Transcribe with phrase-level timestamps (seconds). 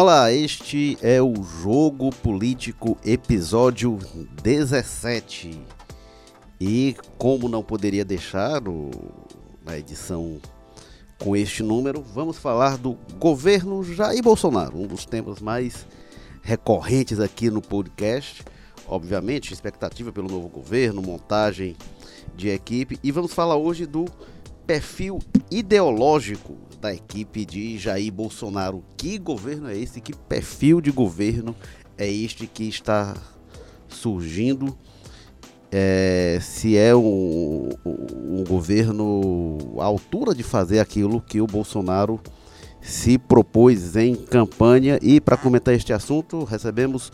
[0.00, 3.98] Olá, este é o Jogo Político, episódio
[4.44, 5.60] 17.
[6.60, 8.92] E como não poderia deixar o,
[9.66, 10.40] a edição
[11.18, 15.84] com este número, vamos falar do governo Jair Bolsonaro, um dos temas mais
[16.42, 18.44] recorrentes aqui no podcast.
[18.86, 21.76] Obviamente, expectativa pelo novo governo, montagem
[22.36, 23.00] de equipe.
[23.02, 24.04] E vamos falar hoje do
[24.68, 25.18] perfil
[25.50, 28.84] ideológico da equipe de Jair Bolsonaro.
[28.98, 29.98] Que governo é esse?
[29.98, 31.56] Que perfil de governo
[31.96, 33.16] é este que está
[33.88, 34.76] surgindo?
[35.72, 42.20] É, se é um, um, governo à altura de fazer aquilo que o Bolsonaro
[42.82, 44.98] se propôs em campanha.
[45.00, 47.10] E para comentar este assunto, recebemos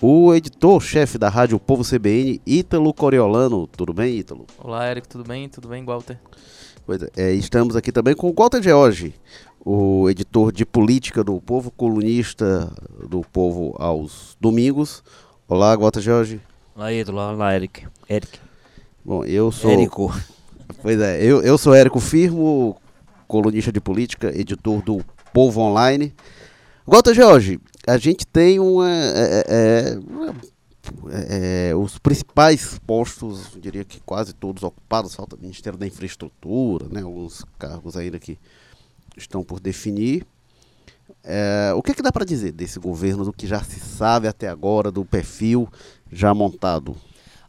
[0.00, 3.66] o editor-chefe da Rádio Povo CBN, Ítalo Coriolano.
[3.66, 4.46] Tudo bem, Ítalo?
[4.58, 5.48] Olá, Eric, tudo bem?
[5.48, 6.20] Tudo bem, Walter?
[7.18, 9.14] É, estamos aqui também com o Walter George,
[9.62, 12.72] o editor de política do Povo, colunista
[13.06, 15.04] do Povo aos domingos.
[15.46, 16.40] Olá, Walter George.
[16.74, 17.18] Olá, Ítalo.
[17.18, 17.86] Olá, Eric.
[18.08, 18.38] Eric.
[19.04, 19.70] Bom, eu sou...
[19.70, 20.14] Érico.
[20.80, 22.80] Pois é, eu, eu sou Érico Firmo,
[23.26, 26.14] colunista de política, editor do Povo Online.
[26.86, 29.98] Walter George, a gente tem uma, é, é, é,
[31.10, 36.86] é, os principais postos, eu diria que quase todos ocupados, falta o Ministério da Infraestrutura,
[36.88, 38.38] né, alguns cargos ainda que
[39.16, 40.26] estão por definir.
[41.24, 44.28] É, o que, é que dá para dizer desse governo, do que já se sabe
[44.28, 45.68] até agora, do perfil
[46.10, 46.96] já montado?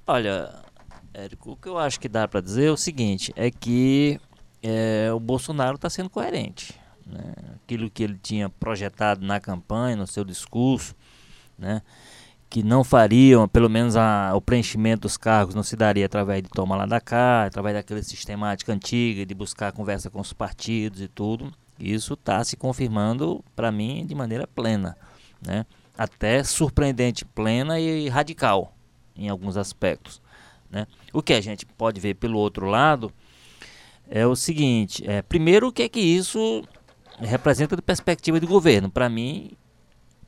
[0.08, 0.54] Olha,
[1.14, 4.20] Érico, o que eu acho que dá para dizer é o seguinte, é que
[4.64, 7.34] é, o Bolsonaro está sendo coerente né?
[7.56, 10.96] aquilo que ele tinha projetado na campanha, no seu discurso,
[11.58, 11.82] né?
[12.50, 16.50] Que não fariam, pelo menos a, o preenchimento dos cargos não se daria através de
[16.50, 21.08] tomar lá da cá, através daquela sistemática antiga de buscar conversa com os partidos e
[21.08, 21.54] tudo.
[21.80, 24.98] Isso está se confirmando para mim de maneira plena,
[25.46, 25.66] né?
[25.98, 28.74] até surpreendente, plena e radical
[29.16, 30.22] em alguns aspectos.
[30.72, 30.88] Né?
[31.14, 33.12] O que a gente pode ver pelo outro lado
[34.10, 36.64] é o seguinte: é, primeiro, o que é que isso
[37.20, 38.90] representa de perspectiva de governo.
[38.90, 39.52] Para mim,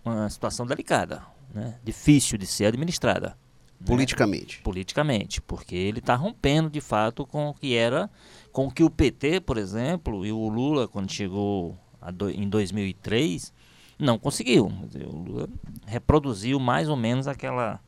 [0.04, 1.79] uma situação delicada, né?
[1.84, 3.38] difícil de ser administrada.
[3.79, 3.85] Né?
[3.85, 4.57] Politicamente.
[4.57, 4.63] Né?
[4.63, 8.09] Politicamente, porque ele está rompendo de fato com o que era,
[8.51, 11.78] com o que o PT, por exemplo, e o Lula, quando chegou
[12.13, 13.53] do, em 2003,
[13.97, 14.66] não conseguiu.
[14.66, 15.50] O Lula
[15.85, 17.79] reproduziu mais ou menos aquela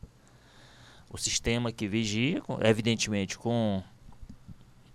[1.09, 3.83] o sistema que vigia, evidentemente com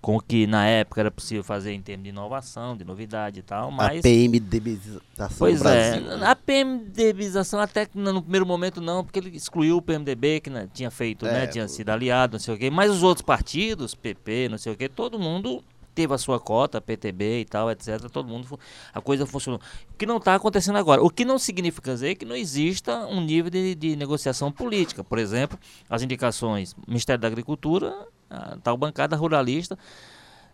[0.00, 3.42] com o que na época era possível fazer em termos de inovação, de novidade e
[3.42, 3.98] tal, mas...
[3.98, 5.00] A PMDBização
[5.36, 10.41] Pois é, a PMDBização até que no primeiro momento não, porque ele excluiu o PMDB,
[10.41, 12.91] que né, tinha feito, né, é, né, tinha sido aliado, não sei o quê, mas
[12.91, 15.64] os outros partidos, PP, não sei o quê, todo mundo
[15.98, 18.09] teve a sua cota, PTB e tal, etc.
[18.10, 18.59] Todo mundo,
[18.94, 19.60] a coisa funcionou.
[19.92, 21.03] O que não está acontecendo agora.
[21.03, 25.03] O que não significa dizer que não exista um nível de, de negociação política.
[25.03, 25.59] Por exemplo,
[25.91, 29.78] as indicações Ministério da Agricultura a tal bancada ruralista,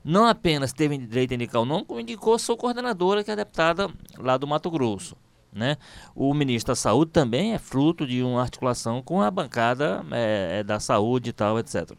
[0.05, 3.88] não apenas teve direito a indicar o nome, como indicou sua coordenadora, que é deputada
[4.19, 5.16] lá do Mato Grosso.
[5.53, 5.76] Né?
[6.15, 10.81] O ministro da Saúde também é fruto de uma articulação com a bancada é, da
[10.81, 11.93] saúde e tal, etc.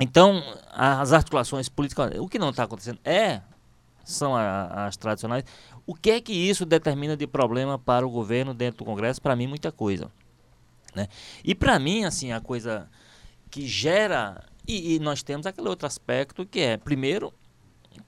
[0.00, 3.40] Então, as articulações políticas, o que não está acontecendo é,
[4.04, 5.44] são a, as tradicionais.
[5.86, 9.22] O que é que isso determina de problema para o governo dentro do Congresso?
[9.22, 10.10] Para mim, muita coisa.
[10.94, 11.08] Né?
[11.44, 12.88] E para mim, assim, a coisa
[13.50, 17.32] que gera e, e, nós temos aquele outro aspecto que é, primeiro,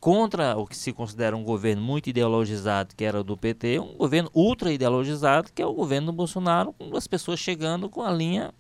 [0.01, 3.97] contra o que se considera um governo muito ideologizado, que era o do PT, um
[3.97, 8.11] governo ultra ideologizado, que é o governo do Bolsonaro, com as pessoas chegando com a
[8.11, 8.55] linha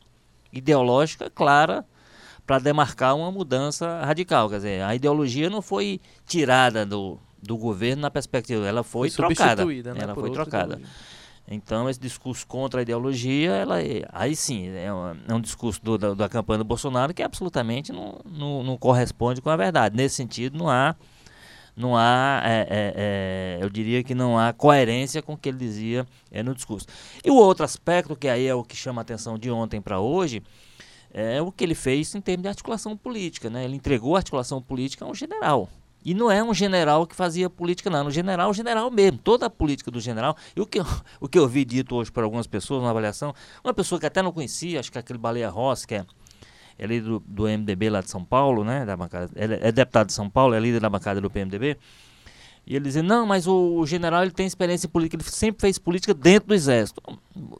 [0.52, 1.84] ideológica clara
[2.46, 4.48] para demarcar uma mudança radical.
[4.48, 9.26] Quer dizer, a ideologia não foi tirada do, do governo na perspectiva, ela foi, foi
[9.26, 9.64] trocada.
[9.64, 10.74] Né, ela foi trocada.
[10.74, 11.16] Ideologia.
[11.48, 15.80] Então, esse discurso contra a ideologia, ela é, aí sim, é, uma, é um discurso
[15.82, 19.96] do, da, da, campanha do Bolsonaro que absolutamente não, não, não, corresponde com a verdade.
[19.96, 20.96] Nesse sentido, não há,
[21.76, 25.58] não há é, é, é eu diria que não há coerência com o que ele
[25.58, 26.88] dizia é, no discurso.
[27.24, 30.00] E o outro aspecto, que aí é o que chama a atenção de ontem para
[30.00, 30.42] hoje,
[31.18, 33.48] é o que ele fez em termos de articulação política.
[33.48, 33.64] Né?
[33.64, 35.66] Ele entregou a articulação política a um general.
[36.04, 38.06] E não é um general que fazia política, não.
[38.06, 39.16] O general, o general mesmo.
[39.16, 40.36] Toda a política do general.
[40.54, 40.84] E o que, eu,
[41.18, 43.34] o que eu vi dito hoje por algumas pessoas na avaliação,
[43.64, 46.04] uma pessoa que até não conhecia, acho que é aquele Baleia Rossi, que é,
[46.78, 48.84] é líder do, do MDB lá de São Paulo, né?
[48.84, 51.78] Da bancada, ele é deputado de São Paulo, é líder da bancada do PMDB.
[52.66, 55.78] E ele dizia, não, mas o, o, general ele tem experiência política, ele sempre fez
[55.78, 57.00] política dentro do exército.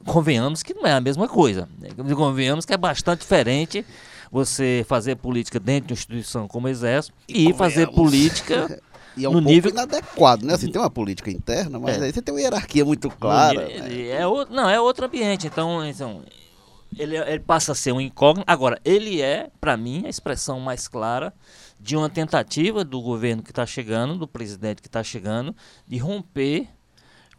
[0.05, 1.69] Convenhamos que não é a mesma coisa.
[2.17, 3.87] Convenhamos que é bastante diferente
[4.33, 8.83] você fazer política dentro de uma instituição como o Exército e fazer política
[9.17, 10.55] e é um no pouco nível inadequado, né?
[10.55, 12.07] Assim, tem uma política interna, mas É.
[12.07, 13.67] aí você tem uma hierarquia muito clara.
[13.67, 14.09] né?
[14.09, 15.47] é outro, não, é outro ambiente.
[15.47, 16.23] Então, então
[16.99, 18.45] ele, ele passa a ser um incógnito.
[18.51, 21.33] Agora, ele é, para mim, a expressão mais clara
[21.79, 25.55] de uma tentativa do governo que está chegando, do presidente que está chegando,
[25.87, 26.69] de romper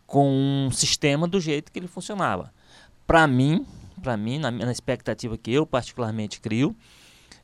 [0.06, 0.30] com
[0.68, 2.54] um sistema do jeito que ele funcionava.
[3.06, 3.66] Para mim,
[4.01, 6.75] para mim, na, na expectativa que eu particularmente crio,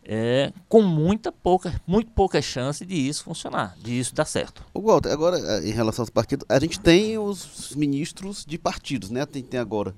[0.06, 4.64] é com muita pouca, muito pouca chance de isso funcionar, de isso dar certo.
[4.74, 9.10] O Walter, agora, eh, em relação aos partidos, a gente tem os ministros de partidos,
[9.10, 9.26] né?
[9.26, 9.96] Tem, tem agora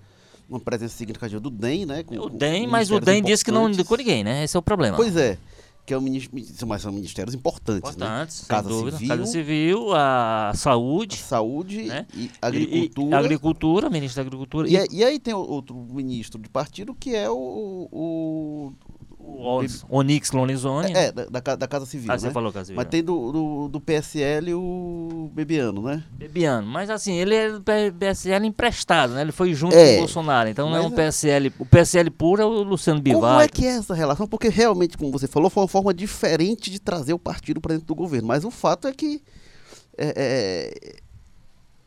[0.48, 2.04] uma presença significativa do DEM, né?
[2.04, 4.44] com- O DEM, mas o DEM disse que não indicou ninguém, né?
[4.44, 4.96] Esse é o problema.
[4.96, 5.40] Pois é,
[5.86, 6.36] que é o ministro,
[6.68, 8.06] mas são ministérios importantes, né?
[8.06, 8.70] Importantes, sem Casa.
[8.70, 9.08] Civil.
[9.08, 12.08] Casa Civil, a saúde, Saúde né?
[12.14, 13.16] e e- agricultura.
[13.16, 14.68] e, agricultura, ministro da Agricultura.
[14.68, 17.88] E, E, aí- e tem outro ministro de partido que é o.
[17.92, 18.65] o,
[19.66, 20.94] o Onis- Onix Lonizone.
[20.94, 22.12] é, da, da da Casa Civil.
[22.12, 22.34] ah, você né?
[22.34, 22.78] falou Casa Civil.
[22.78, 26.04] Mas tem do, do, do PSL o Bebiano, né?
[26.12, 26.68] Bebiano.
[26.68, 27.62] Mas assim, ele é do
[27.98, 29.22] PSL emprestado, né?
[29.22, 30.50] Ele foi junto É, com o Bolsonaro.
[30.50, 31.52] Então não é um é- PSL.
[31.60, 33.42] O PSL puro é o Luciano Como Bivar.
[33.44, 34.28] é que é essa relação?
[34.28, 37.88] Porque realmente, como você falou, foi uma forma diferente de trazer o partido para dentro
[37.88, 38.28] do governo.
[38.28, 39.22] Mas o fato é que
[39.98, 40.14] é,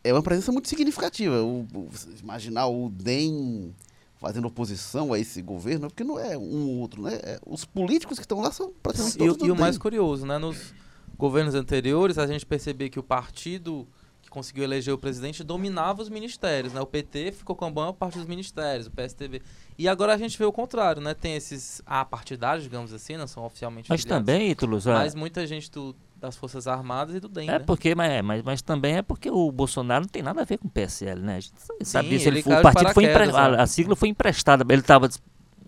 [0.04, 1.42] é, é uma presença muito significativa.
[1.42, 3.74] O, o- você imaginar o DEM
[4.18, 7.18] fazendo oposição a esse governo, porque não é um ou outro, né?
[7.22, 9.78] É, os políticos que estão lá são praticamente E, o- todos e do o mais
[9.78, 10.38] curioso, né?
[10.38, 10.74] Nos
[11.16, 13.86] governos anteriores, a gente percebia que o partido
[14.20, 16.80] que conseguiu eleger o presidente dominava os ministérios, né?
[16.80, 19.40] O PT ficou com a maior parte dos ministérios, o PSTB.
[19.78, 21.14] E agora a gente vê o contrário, né?
[21.14, 25.70] Tem esses apartidários, digamos assim, não são oficialmente Mas filiados, também, Ítalo, Mas muita gente
[25.70, 27.58] do- das Forças Armadas e do DEM, É né?
[27.60, 30.58] porque, mas, é, mas, mas também é porque o Bolsonaro não tem nada a ver
[30.58, 31.36] com o PSL, né?
[31.36, 32.28] A gente sabe Sim, disso.
[32.28, 33.58] Ele o partido foi empre- paraquedas, né?
[33.58, 34.64] a, a sigla foi emprestada.
[34.72, 35.08] Ele tava,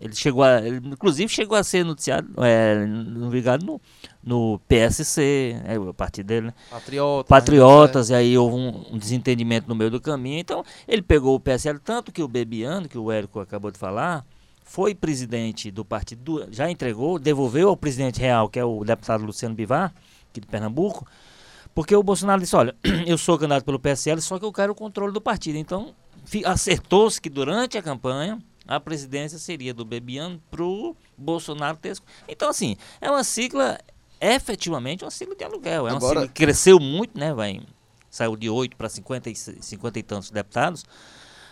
[0.01, 2.85] ele chegou a, ele, inclusive chegou a ser noticiado, é,
[3.31, 3.81] ligado no,
[4.25, 6.55] no PSC, é, o partido dele, né?
[6.69, 7.29] Patriota.
[7.29, 10.39] Patriotas, e aí houve um, um desentendimento no meio do caminho.
[10.41, 14.25] Então, ele pegou o PSL, tanto que o Bebiano, que o Érico acabou de falar,
[14.65, 19.25] foi presidente do partido, do- já entregou, devolveu ao presidente real, que é o deputado
[19.25, 19.93] Luciano Bivar,
[20.31, 21.07] aqui de Pernambuco,
[21.75, 22.75] porque o Bolsonaro disse, olha,
[23.07, 25.57] eu sou candidato pelo PSL, só que eu quero o controle do partido.
[25.59, 25.95] Então,
[26.45, 31.97] acertou-se que durante a campanha a presidência seria do Bebiano pro Bolsonaro ter...
[32.29, 33.79] Então, assim, é uma sigla,
[34.21, 35.89] efetivamente, uma sigla de aluguel.
[35.89, 37.61] É uma Agora- sigla que cresceu muito, né, vai,
[38.11, 40.85] saiu de 8 para 50 e, 50 e tantos deputados,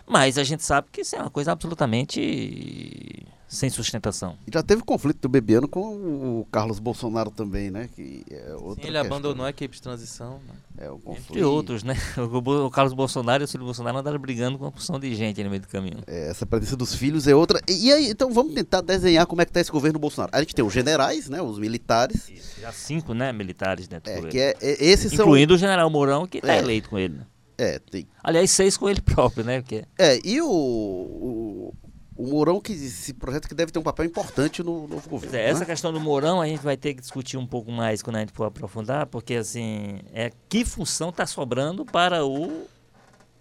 [0.09, 4.37] mas a gente sabe que isso é uma coisa absolutamente sem sustentação.
[4.47, 7.89] E já teve conflito do Bebiano com o Carlos Bolsonaro também, né?
[7.97, 9.01] Que é outra Sim, ele questão.
[9.01, 10.39] abandonou a equipe de transição.
[10.47, 10.55] né?
[10.87, 11.31] É, o conflito.
[11.31, 11.95] Entre outros, né?
[12.19, 15.49] O, Carlos Bolsonaro e o Silvio Bolsonaro andaram brigando com uma porção de gente no
[15.49, 15.99] meio do caminho.
[16.07, 17.59] É, essa presença dos filhos é outra.
[17.67, 20.31] E, e aí, então vamos tentar desenhar como é que tá esse governo Bolsonaro.
[20.35, 21.41] A gente tem os generais, né?
[21.41, 22.31] Os militares.
[22.61, 24.61] Já cinco, né, militares dentro É, do que governo.
[24.61, 25.25] é, é- esses são.
[25.25, 26.59] Incluindo o general Mourão, que está É.
[26.59, 27.19] eleito com ele.
[27.59, 29.61] É, tem, Aliás, seis com ele próprio, né?
[29.61, 31.75] Porque é, e o, o,
[32.17, 35.37] o Mourão, que esse projeto que deve ter um papel importante no novo governo.
[35.37, 35.67] é, essa né?
[35.67, 38.33] questão do Mourão a gente vai ter que discutir um pouco mais quando a gente
[38.33, 42.67] for aprofundar, porque assim, é que função está sobrando para o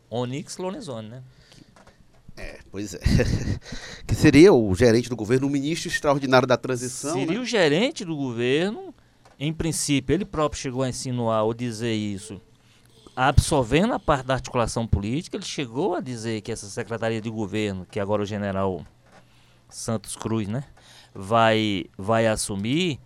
[0.10, 1.24] Onyx Lorenzoni, né?
[2.38, 3.00] É, pois é.
[4.06, 7.14] que seria o gerente do governo, o ministro extraordinário da transição.
[7.14, 7.40] Seria né?
[7.40, 8.94] o gerente do governo,
[9.40, 12.40] em princípio, ele próprio chegou a insinuar ou dizer isso,
[13.20, 17.84] absorvendo a parte da articulação política, ele chegou a dizer que essa secretaria de governo,
[17.90, 18.86] que agora o general
[19.68, 20.64] Santos Cruz, né,
[21.16, 23.00] vai, vai assumir,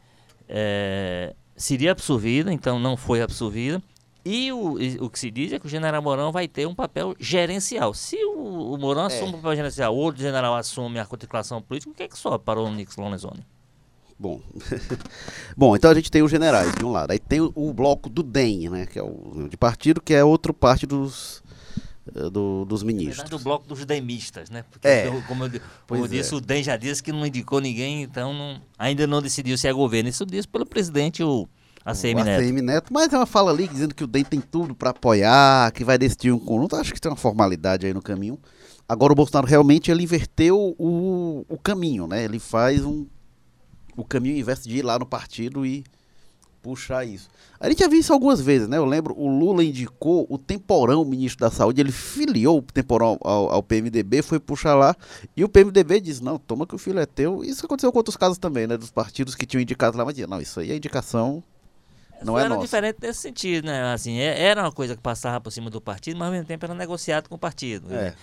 [0.49, 3.81] eh, seria absorvida, então não foi absorvida.
[4.25, 7.15] E o, o que se diz é que o general Mourão vai ter um papel
[7.17, 7.93] gerencial.
[7.93, 11.89] Se o, o Mourão assume o papel gerencial, ou o general assume a articulação política,
[11.89, 13.45] o que é que sobra para o Nix Lorenzoni?
[14.21, 14.39] Bom.
[15.57, 17.09] Bom, então a gente tem os generais de um lado.
[17.09, 18.85] Aí tem o, o bloco do DEM, né?
[18.85, 21.41] Que é o de partido, que é outra parte dos,
[22.15, 23.17] eh, do- dos ministros.
[23.17, 24.63] verdade, o bloco dos demistas, né?
[24.69, 25.09] Porque, É.
[25.27, 26.37] como eu, como eu disse, é.
[26.37, 29.73] o DEM já disse que não indicou ninguém, então não- ainda não decidiu se é
[29.73, 30.07] governo.
[30.09, 31.47] Isso disse pelo presidente, o
[31.83, 32.41] ACM o Neto.
[32.43, 35.71] ACM Neto, mas é uma fala ali dizendo que o DEM tem tudo para apoiar,
[35.71, 36.75] que vai decidir um conjunto.
[36.75, 38.37] Acho que tem uma formalidade aí no caminho.
[38.87, 42.23] Agora o Bolsonaro realmente ele inverteu o, o caminho, né?
[42.23, 43.07] Ele faz um
[43.95, 45.83] o caminho inverso de ir lá no partido e
[46.61, 47.27] puxar isso.
[47.59, 48.77] A gente já viu isso algumas vezes, né?
[48.77, 53.17] Eu lembro, o Lula indicou o Temporão, o ministro da Saúde, ele filiou o Temporão
[53.21, 54.95] ao, ao PMDB, foi puxar lá,
[55.35, 57.43] e o PMDB diz, não, toma que o filho é teu.
[57.43, 58.77] Isso aconteceu com outros casos também, né?
[58.77, 61.43] Dos partidos que tinham indicado lá, mas dizia, não, isso aí é indicação
[62.23, 62.61] não é era nossa.
[62.61, 63.93] diferente nesse sentido, né?
[63.93, 66.65] Assim, é- era uma coisa que passava por cima do partido, mas ao mesmo tempo
[66.65, 67.93] era negociado com o partido.
[67.93, 68.13] É.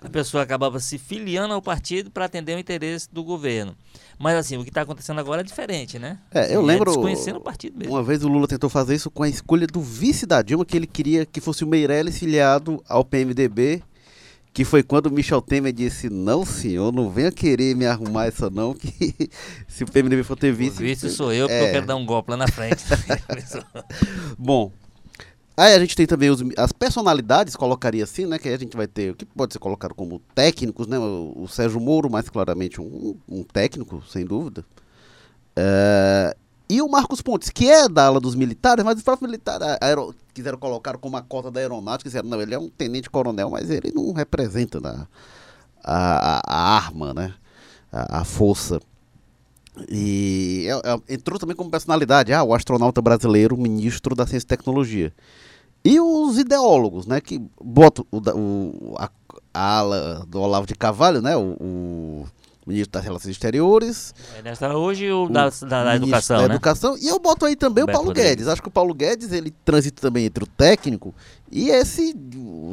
[0.00, 3.76] A pessoa acabava se filiando ao partido para atender o interesse do governo.
[4.18, 6.18] Mas assim, o que está acontecendo agora é diferente, né?
[6.32, 7.94] É, eu Assim, lembro- desconhecendo o partido mesmo.
[7.94, 10.76] Uma vez o Lula tentou fazer isso com a escolha do vice da Dilma, que
[10.76, 13.82] ele queria que fosse o Meirelles filiado ao PMDB,
[14.52, 18.50] que foi quando o Michel Temer disse, não senhor, não venha querer me arrumar essa
[18.50, 19.30] não, que
[19.68, 20.82] se o PMDB for ter O vice...
[20.82, 21.68] vice sou eu, porque É.
[21.68, 22.82] eu quero dar um golpe lá na frente.
[24.36, 24.72] Bom,
[25.58, 28.38] aí a gente tem também os- as personalidades, colocaria assim, né?
[28.38, 30.98] Que aí a gente vai ter, o que pode ser colocado como técnicos, né?
[30.98, 34.64] O, o Sérgio Moro, mais claramente um, um técnico, sem dúvida.
[35.56, 36.36] É,
[36.70, 40.14] e o Marcos Pontes, que é da ala dos militares, mas os próprios militares aero-
[40.34, 43.90] quiseram colocar como a cota da aeronáutica, disseram, não, ele é um tenente-coronel, mas ele
[43.94, 45.06] não representa né,
[45.84, 47.34] a, a- a arma, né?
[47.92, 48.80] A, a força.
[49.88, 54.48] E é- é- entrou também como personalidade, ah, o astronauta brasileiro, ministro da Ciência e
[54.48, 55.12] Tecnologia.
[55.84, 59.10] E os ideólogos, né, que botam o, o- a,
[59.54, 62.26] a ala do Olavo de Carvalho, né, o, o
[62.66, 66.54] ministro das Relações Exteriores, É nessa hoje o o da, da- da educação, da né?
[66.54, 68.30] educação, e eu boto aí também o Paulo Rodrigues.
[68.30, 68.48] Guedes.
[68.48, 71.14] Acho que o Paulo Guedes, ele transita também entre o técnico
[71.50, 72.14] e esse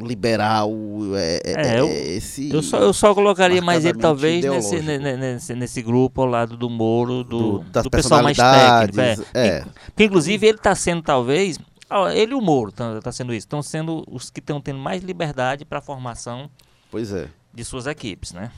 [0.04, 0.70] liberal,
[1.16, 2.52] é, é, É, eu- é, esse...
[2.52, 6.70] Eu só, eu só colocaria mais ele talvez nesse, nesse, nesse grupo ao lado do
[6.70, 9.00] Moro, do, do- do pessoal mais técnico.
[9.00, 9.16] É.
[9.34, 9.66] é.
[9.88, 11.58] Porque, inclusive ele está sendo talvez,
[12.14, 15.66] ele e o Moro está sendo isso, estão sendo os que estão tendo mais liberdade
[15.66, 16.50] para a formação
[16.90, 17.30] Pois é.
[17.54, 18.52] de suas equipes, né?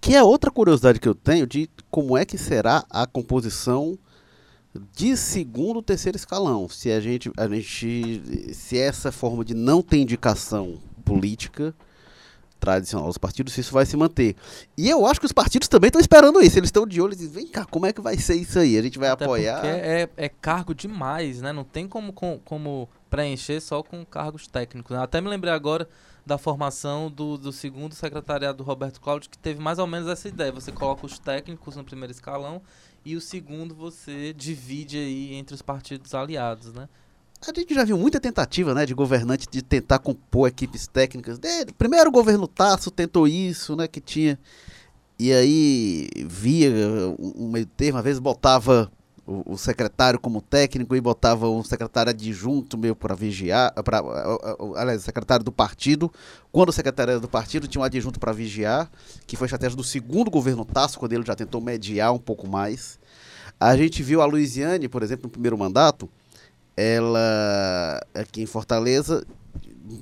[0.00, 3.98] Que é outra curiosidade que eu tenho de como é que será a composição
[4.94, 6.68] de segundo, terceiro escalão.
[6.68, 11.74] Se a gente, a gente, se essa forma de não ter indicação política
[12.60, 14.36] tradicional dos partidos, se isso vai se manter.
[14.76, 16.58] E eu acho que os partidos também estão esperando isso.
[16.58, 18.76] Eles estão de olho e dizem, vem cá, como é que vai ser isso aí?
[18.78, 19.64] A gente vai Até apoiar.
[19.64, 21.52] é, é cargo demais, né?
[21.52, 24.94] Não tem como, com- como preencher só com cargos técnicos.
[24.96, 25.02] né?
[25.02, 25.88] Até me lembrei agora
[26.24, 30.28] da formação do, do segundo secretariado do Roberto Cláudio, que teve mais ou menos essa
[30.28, 30.52] ideia.
[30.52, 32.60] Você coloca os técnicos no primeiro escalão
[33.04, 36.88] e o segundo você divide aí entre os partidos aliados, né?
[37.46, 41.38] A gente já viu muita tentativa, né, de governante de tentar compor equipes técnicas.
[41.78, 44.38] Primeiro o governo Tasso tentou isso, né, que tinha
[45.22, 46.70] e aí via
[47.18, 48.90] um meio termo, às vezes botava
[49.26, 54.02] o, o secretário como técnico e botava um secretário adjunto meio para vigiar, para
[54.76, 56.10] aliás, o secretário do partido.
[56.50, 58.90] Quando o secretário era do partido tinha um adjunto para vigiar,
[59.26, 62.48] que foi a estratégia do segundo governo Tasso, quando ele já tentou mediar um pouco
[62.48, 62.98] mais.
[63.60, 66.08] A gente viu a Luiziane, por exemplo, no primeiro mandato,
[66.80, 69.26] ela aqui em Fortaleza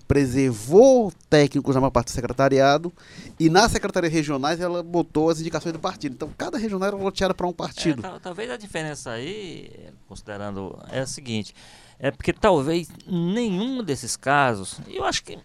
[0.06, 2.92] preservou técnicos na maior parte do secretariado
[3.40, 6.12] e nas secretarias regionais ela botou as indicações do partido.
[6.14, 8.00] Então cada regional era loteada para um partido.
[8.00, 9.70] É, tal- talvez a diferença aí,
[10.06, 11.54] considerando, é a seguinte,
[11.98, 15.38] é porque talvez nenhum desses casos, eu acho que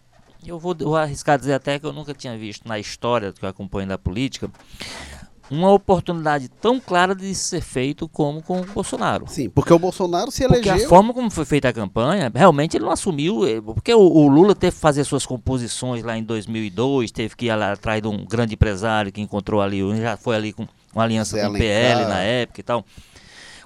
[0.45, 3.49] eu vou, vou arriscar dizer até que eu nunca tinha visto na história que eu
[3.49, 4.51] acompanho da política
[5.53, 9.25] uma oportunidade tão clara de ser feito como com o Bolsonaro.
[9.27, 10.86] Sim, porque o Bolsonaro se Porque elegeu.
[10.86, 13.45] a forma como foi feita a campanha, realmente ele não assumiu.
[13.48, 17.45] eh, Porque o, o Lula teve que fazer suas composições lá em 2002, teve que
[17.45, 21.03] ir lá atrás de um grande empresário que encontrou ali, já foi ali com uma
[21.03, 22.86] aliança Zé com o PL na época e tal.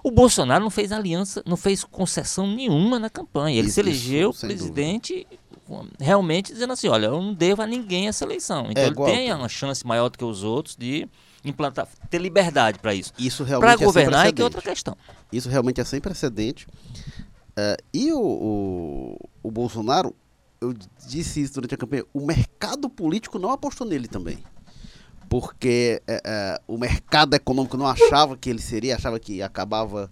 [0.03, 3.57] O Bolsonaro não fez aliança, não fez concessão nenhuma na campanha.
[3.57, 5.46] Ele Isso, se elegeu presidente com-
[5.99, 8.67] realmente dizendo assim, olha, eu não devo a ninguém essa eleição.
[8.69, 11.07] Então É, ele igual- tem uma chance maior do que os outros de
[11.43, 13.13] implantar, ter liberdade para isso.
[13.17, 14.97] Isso Para realmente é sem governar é que é outra questão.
[15.31, 16.67] Isso realmente é sem precedente.
[17.55, 20.15] É, e o, o, o Bolsonaro,
[20.61, 20.73] eu
[21.07, 24.43] disse isso durante a campanha, o mercado político não apostou nele também.
[25.29, 30.09] Porque é, é, o mercado econômico não achava que ele seria, achava que acabava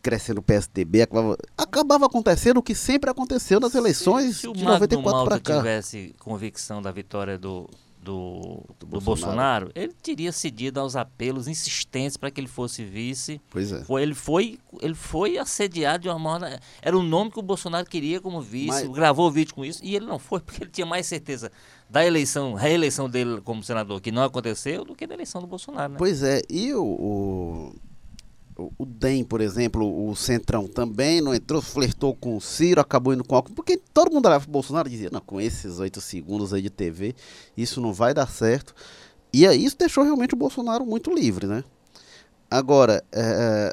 [0.00, 4.64] crescendo o PSDB, acabava, acabava acontecendo o que sempre aconteceu nas eleições se o de
[4.64, 5.58] Magno 94 para cá.
[5.58, 7.68] tivesse convicção da vitória do,
[8.00, 9.66] do, do Bolsonaro.
[9.66, 9.72] Bolsonaro.
[9.74, 13.40] ele teria cedido aos apelos insistentes para que ele fosse vice.
[13.50, 13.82] Pois é.
[13.84, 16.60] Foi, ele, foi, ele foi assediado de uma maneira.
[16.80, 19.80] Era o nome que o Bolsonaro queria como vice, Mas- gravou o vídeo com isso,
[19.84, 21.50] e ele não foi, porque ele tinha mais certeza
[21.94, 25.92] da eleição, reeleição dele como senador, que não aconteceu, do que da eleição do Bolsonaro.
[25.92, 25.96] Né?
[25.96, 27.72] Pois é, e o, o,
[28.58, 33.14] o- o DEM, por exemplo, o Centrão também não entrou, flertou com o Ciro, acabou
[33.14, 35.78] indo com o Alckmin, porque todo mundo olhava pro Bolsonaro e dizia, não, com esses
[35.78, 37.14] oito segundos aí de TV,
[37.56, 38.74] isso não vai dar certo.
[39.32, 41.62] E aí isso deixou realmente o Bolsonaro muito livre, né?
[42.50, 43.72] Agora, é,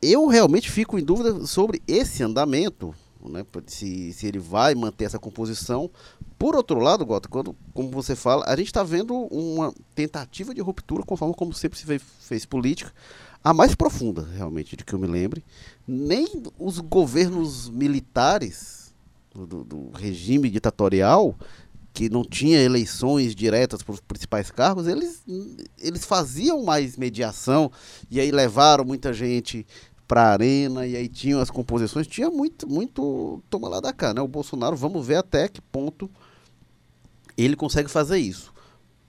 [0.00, 5.18] eu realmente fico em dúvida sobre esse andamento né, se, se ele vai manter essa
[5.18, 5.90] composição.
[6.38, 10.60] Por outro lado, Gota, quando, como você fala, a gente está vendo uma tentativa de
[10.60, 12.92] ruptura com a forma como sempre se fez, fez política,
[13.42, 15.44] a mais profunda, realmente, de que eu me lembre.
[15.86, 16.26] Nem
[16.58, 18.94] os governos militares
[19.34, 21.34] do, do regime ditatorial
[21.92, 25.22] que não tinha eleições diretas para os principais cargos, eles,
[25.78, 27.72] eles faziam mais mediação
[28.08, 29.66] e aí levaram muita gente
[30.08, 34.12] para a arena e aí tinham as composições, tinha muito, muito toma lá da cá,
[34.12, 34.20] né?
[34.20, 36.10] O Bolsonaro, vamos ver até que ponto
[37.36, 38.52] ele consegue fazer isso.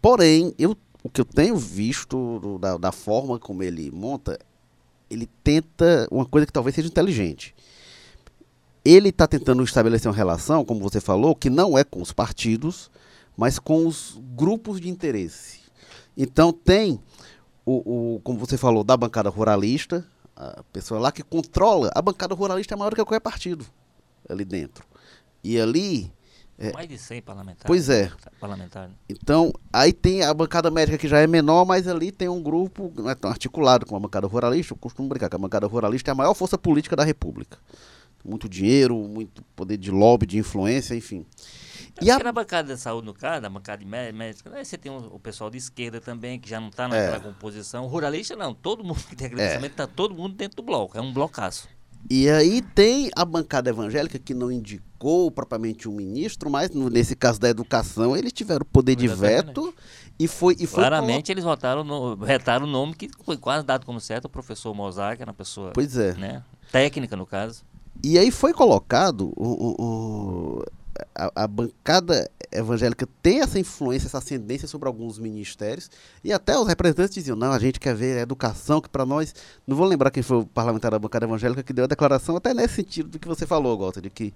[0.02, 4.38] Porém, eu, o que eu tenho visto da, da forma como ele monta,
[5.10, 7.56] ele tenta uma coisa que talvez seja inteligente
[8.84, 12.90] ele está tentando estabelecer uma relação, como você falou, que não é com os partidos,
[13.36, 15.60] mas com os grupos de interesse.
[16.16, 17.00] Então tem
[17.66, 20.06] o, o como você falou, da bancada ruralista,
[20.40, 23.66] a pessoa lá que controla, a bancada ruralista é maior que qualquer partido
[24.28, 24.86] ali dentro.
[25.44, 26.12] E ali
[26.58, 27.66] é, Mais de 100 parlamentares.
[27.66, 28.12] Pois é.
[28.40, 28.90] Parlamentar.
[29.08, 32.92] Então, aí tem a bancada médica que já é menor, mas ali tem um grupo
[32.98, 34.74] não é tão articulado com a bancada ruralista.
[34.74, 37.58] Eu costumo brincar que a bancada ruralista é a maior força política da República
[38.24, 41.26] muito dinheiro, muito poder de lobby, de influência, enfim.
[42.02, 42.20] E a...
[42.20, 45.58] na bancada de saúde, no caso, na bancada de médica, você tem o pessoal de
[45.58, 47.20] esquerda também, que já não está naquela é.
[47.20, 47.88] composição.
[47.88, 48.54] Ruralista, não.
[48.54, 49.66] Todo mundo que tem aquele é.
[49.66, 50.98] está todo mundo dentro do bloco.
[50.98, 51.68] É um blocaço.
[52.10, 57.40] E aí tem a bancada evangélica que não indicou propriamente um ministro, mas nesse caso
[57.40, 59.74] da educação eles tiveram poder de veto
[60.18, 63.86] e foi e foi claramente eles votaram no, vetaram o nome que foi quase dado
[63.86, 66.14] como certo o professor Mozart, que era uma pessoa pois é.
[66.14, 67.64] né, técnica no caso.
[68.04, 70.66] E aí foi colocado o, o, o
[71.16, 75.90] a, a, bancada evangélica tem essa influência, essa ascendência sobre alguns ministérios,
[76.24, 79.34] e até os representantes diziam, não, a gente quer ver a educação, que para nós,
[79.68, 82.54] não vou lembrar quem foi o parlamentar da bancada evangélica que deu a declaração, até
[82.54, 84.34] nesse sentido do que você falou, Gota, de que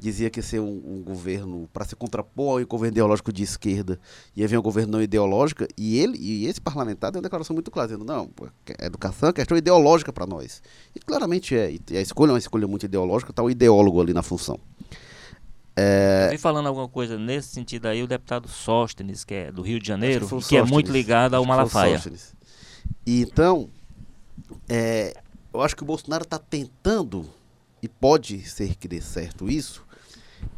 [0.00, 4.00] dizia que ia ser um, um governo para se contrapor ao governo ideológico de esquerda,
[4.34, 7.70] ia vir um governo não ideológico, e ele e esse parlamentar deu uma declaração muito
[7.70, 8.30] clara, dizendo, não,
[8.80, 10.62] educação é questão ideológica para nós.
[10.94, 14.14] E claramente é, e a escolha é uma escolha muito ideológica, está o ideólogo ali
[14.14, 14.58] na função.
[15.80, 16.26] É...
[16.26, 19.80] Eu vi falando alguma coisa nesse sentido aí, o deputado Sóstenes, que é do Rio
[19.80, 22.00] de Janeiro, que, que é muito ligado ao Malafaia.
[23.06, 23.70] E então,
[24.68, 25.14] é,
[25.54, 27.26] eu acho que o Bolsonaro está tentando,
[27.82, 29.82] e pode ser que dê certo isso,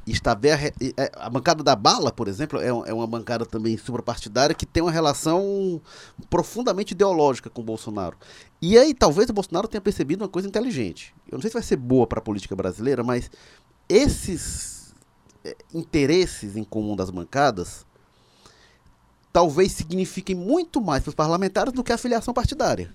[0.04, 4.54] está a, é, a, bancada da bala, por exemplo, é, é uma bancada também suprapartidária
[4.56, 5.80] que tem uma relação
[6.28, 8.16] profundamente ideológica com o Bolsonaro.
[8.60, 11.14] E aí talvez o Bolsonaro tenha percebido uma coisa inteligente.
[11.28, 13.30] Eu não sei se vai ser boa para a política brasileira, mas
[13.88, 14.81] esses
[15.74, 17.84] interesses em comum das bancadas
[19.32, 22.92] talvez signifiquem muito mais para os parlamentares do que a filiação partidária.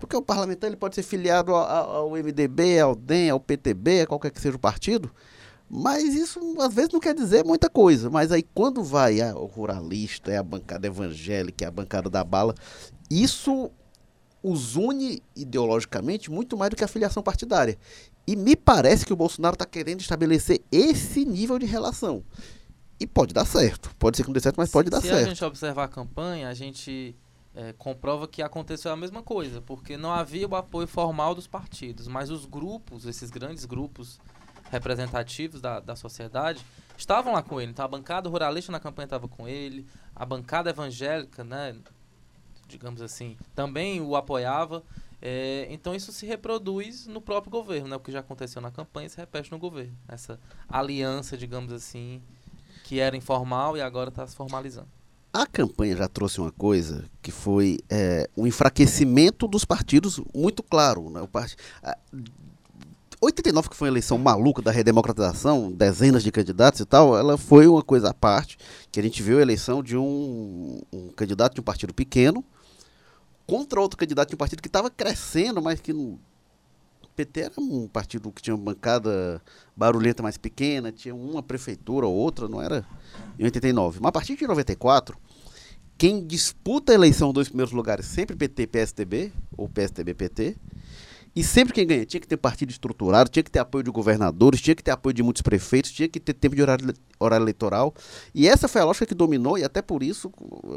[0.00, 4.30] Porque o parlamentar ele pode ser filiado ao, MDB, ao DEM, ao PTB, a qualquer
[4.30, 5.10] que seja o partido,
[5.68, 8.10] mas isso às vezes não quer dizer muita coisa.
[8.10, 12.22] Mas aí quando vai a, o ruralista, é a bancada evangélica, é a bancada da
[12.24, 12.54] bala,
[13.10, 13.70] isso
[14.42, 17.76] os une ideologicamente muito mais do que a filiação partidária.
[18.26, 22.24] E me parece que o Bolsonaro está querendo estabelecer esse nível de relação.
[22.98, 23.94] E pode dar certo.
[23.96, 25.18] Pode ser que não dê certo, mas pode dar Se certo.
[25.18, 27.14] Se a gente observar a campanha, a gente
[27.54, 32.08] é, comprova que aconteceu a mesma coisa, porque não havia o apoio formal dos partidos,
[32.08, 34.18] mas os grupos, esses grandes grupos
[34.70, 36.64] representativos da, da sociedade
[36.96, 37.70] estavam lá com ele.
[37.70, 41.76] Então a bancada ruralista na campanha estava com ele, a bancada evangélica, né,
[42.66, 44.82] digamos assim, também o apoiava.
[45.20, 47.96] É, então isso se reproduz no próprio governo, né?
[47.96, 49.96] O que já aconteceu na campanha se repete no governo.
[50.06, 52.22] Essa aliança, digamos assim,
[52.84, 54.88] que era informal e agora está se formalizando.
[55.32, 61.10] A campanha já trouxe uma coisa que foi é, enfraquecimento dos partidos muito claro.
[61.10, 61.20] Né?
[61.20, 61.56] O part...
[63.20, 67.66] 89, que foi uma eleição maluca da redemocratização, dezenas de candidatos e tal, ela foi
[67.66, 68.58] uma coisa à parte,
[68.92, 72.44] que a gente viu a eleição de um, um candidato de um partido pequeno
[73.46, 76.18] contra outro candidato de um partido que estava crescendo, mas que o
[77.14, 79.40] PT era um partido que tinha uma bancada
[79.74, 82.86] barulhenta mais pequena, tinha uma prefeitura ou outra, não era
[83.38, 84.00] em 89.
[84.00, 85.16] Mas a partir de 94,
[85.96, 90.56] quem disputa a eleição dos primeiros lugares sempre PT PSDB ou PSDB PT
[91.36, 94.58] e sempre quem ganha tinha que ter partido estruturado, tinha que ter apoio de governadores,
[94.58, 97.94] tinha que ter apoio de muitos prefeitos, tinha que ter tempo de horário, horário eleitoral.
[98.34, 100.32] E essa foi a lógica que dominou, e até por isso,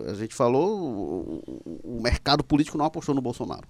[0.06, 1.42] a gente falou,
[1.82, 3.66] o, mercado político não apostou no Bolsonaro.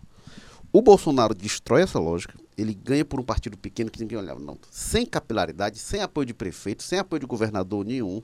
[0.73, 4.57] O Bolsonaro destrói essa lógica, ele ganha por um partido pequeno que ninguém olhava, não,
[4.71, 8.23] sem capilaridade, sem apoio de prefeito, sem apoio de governador nenhum.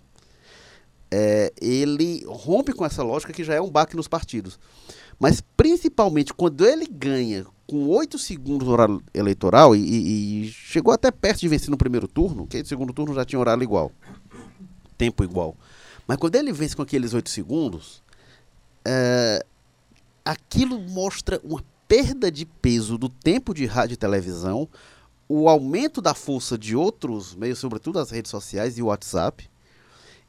[1.17, 4.59] É, ele rompe com essa lógica que já é um baque nos partidos.
[5.17, 11.39] Mas principalmente quando ele ganha com oito segundos horário eleitoral e, e, chegou até perto
[11.39, 13.93] de vencer no primeiro turno, que no segundo turno já tinha horário igual,
[14.97, 15.55] tempo igual.
[16.05, 18.03] Mas quando ele vence com aqueles oito segundos,
[18.83, 19.43] é,
[20.25, 24.67] aquilo mostra uma perda de peso do tempo de rádio e televisão,
[25.29, 29.49] o aumento da força de outros meios, sobretudo as redes sociais e o WhatsApp.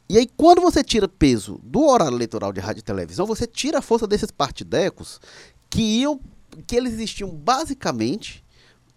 [0.08, 3.78] E aí, quando você tira peso do horário eleitoral de rádio e televisão, você tira
[3.78, 5.20] a força desses partidecos
[5.68, 6.20] que iam,
[6.66, 8.44] que eles existiam basicamente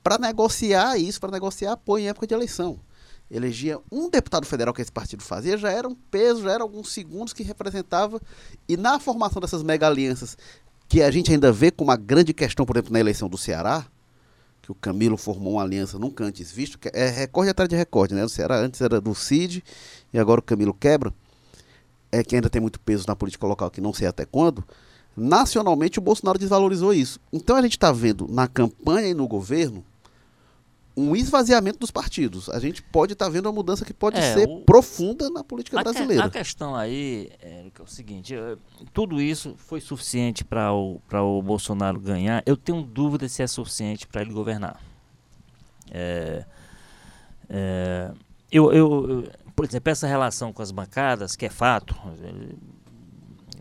[0.04, 2.80] para negociar isso, para negociar apoio em época de eleição.
[3.30, 6.91] Elegia um deputado federal que esse partido fazia, já era um peso, já eram alguns
[6.91, 8.19] segundos que representava.
[8.67, 10.38] E na formação dessas mega alianças,
[10.88, 13.86] que a gente ainda vê como uma grande questão, por exemplo, na eleição do Ceará,
[14.62, 18.15] que o Camilo formou uma aliança nunca antes visto, que é recorde atrás de recorde,
[18.15, 18.24] né?
[18.26, 19.63] O Ceará antes era do Cid
[20.13, 21.13] e agora o Camilo quebra,
[22.12, 24.63] é que ainda tem muito peso na política local, que não sei até quando.
[25.15, 27.19] Nacionalmente o Bolsonaro desvalorizou isso.
[27.32, 29.84] Então a gente está vendo na campanha e no governo
[31.00, 32.50] um esvaziamento dos partidos.
[32.50, 34.62] A gente pode estar tá vendo uma mudança que pode é, ser o...
[34.62, 36.24] profunda na política a brasileira.
[36.24, 38.34] Que, a questão aí é, é o seguinte:
[38.93, 42.43] tudo isso foi suficiente para o, o Bolsonaro ganhar.
[42.45, 44.82] Eu tenho dúvida se é suficiente para ele governar.
[45.91, 46.45] É,
[47.50, 48.12] é,
[48.52, 51.93] eu, eu, eu, por exemplo, essa relação com as bancadas, que é fato,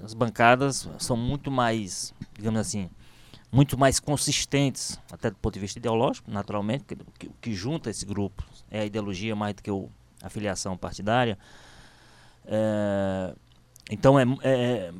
[0.00, 2.88] as bancadas são muito mais, digamos assim,
[3.50, 8.06] muito mais consistentes, até do ponto de vista ideológico, naturalmente, que, que, que junta esse
[8.06, 9.90] grupo é a ideologia mais do que o,
[10.22, 11.36] a filiação partidária.
[12.46, 13.34] É,
[13.90, 14.92] então, é, é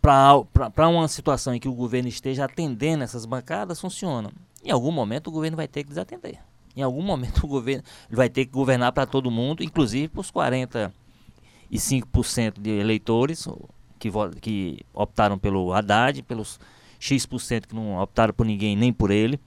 [0.00, 4.32] para uma situação em que o governo esteja atendendo essas bancadas, funciona.
[4.64, 6.40] Em algum momento, o governo vai ter que desatender.
[6.76, 10.30] Em algum momento, o governo vai ter que governar para todo mundo, inclusive para os
[10.30, 13.48] 45% de eleitores
[13.98, 14.10] que,
[14.40, 16.60] que optaram pelo Haddad, pelos
[17.00, 19.40] X% que não optaram por ninguém nem por ele.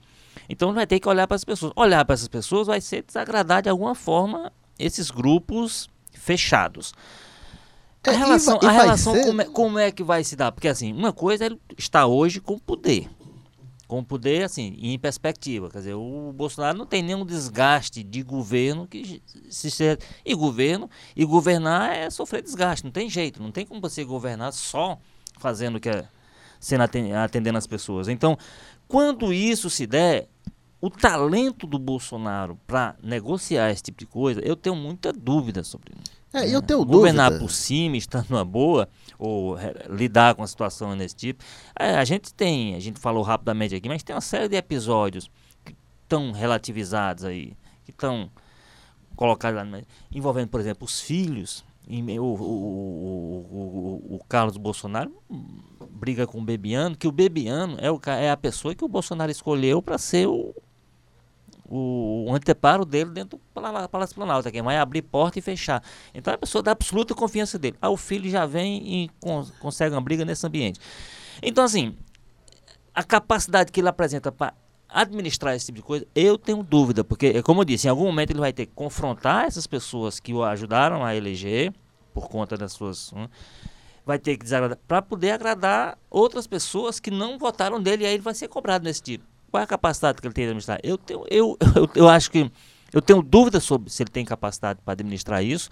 [0.48, 1.72] Então vai ter que olhar para as pessoas.
[1.76, 6.92] Olhar para essas pessoas vai ser desagradar de alguma forma esses grupos fechados.
[8.02, 10.50] A é, relação, a relação como, é, como, é, que vai se dar?
[10.52, 13.10] Porque assim, uma coisa é estar hoje com poder.
[13.90, 15.68] Com poder, assim, em perspectiva.
[15.68, 19.68] Quer dizer, o Bolsonaro não tem nenhum desgaste de governo que se
[20.24, 22.84] e governo e governar é sofrer desgaste.
[22.84, 23.42] Não tem jeito.
[23.42, 24.96] Não tem como você governar só
[25.40, 26.06] fazendo o que é
[26.60, 28.06] sendo atendendo as pessoas.
[28.06, 28.38] Então,
[28.86, 30.28] quando isso se der,
[30.80, 35.94] o talento do Bolsonaro para negociar esse tipo de coisa, eu tenho muita dúvida sobre
[36.00, 36.19] isso.
[36.32, 37.44] É, eu tenho Governar dúvida.
[37.44, 38.88] por cima, estar numa boa,
[39.18, 41.44] ou é, lidar com a situação desse tipo.
[41.78, 45.30] É, a gente tem, a gente falou rapidamente aqui, mas tem uma série de episódios
[45.64, 48.30] que estão relativizados aí, que estão
[49.16, 51.64] colocados lá, envolvendo, por exemplo, os filhos
[52.18, 55.12] o, o, o, o, Carlos Bolsonaro
[55.90, 59.30] briga com o Bebiano, que o Bebiano é, o, é a pessoa que o Bolsonaro
[59.30, 60.54] escolheu para ser o,
[61.70, 65.82] o, o, anteparo dele dentro do Palácio Planalto, quem vai abrir porta e fechar.
[66.12, 67.76] Então é a pessoa dá absoluta confiança dele.
[67.80, 69.10] Aí o filho já vem e
[69.60, 70.80] consegue uma briga nesse ambiente.
[71.40, 71.94] Então, assim,
[72.92, 74.52] a capacidade que ele apresenta para
[74.88, 78.06] administrar esse tipo de coisa, eu tenho dúvida, porque, é como eu disse, em algum
[78.06, 81.72] momento ele vai ter que confrontar essas pessoas que o ajudaram a eleger,
[82.12, 83.12] por conta das suas.
[83.12, 83.28] Hum,
[84.04, 88.14] vai ter que desagradar, para poder agradar outras pessoas que não votaram dele, e aí
[88.14, 89.29] ele vai ser cobrado nesse tipo.
[89.50, 90.78] Qual é a capacidade que ele tem de administrar?
[90.82, 92.50] Eu, tenho, eu, eu, eu acho que.
[92.92, 95.70] Eu tenho dúvidas sobre se ele tem capacidade para administrar isso.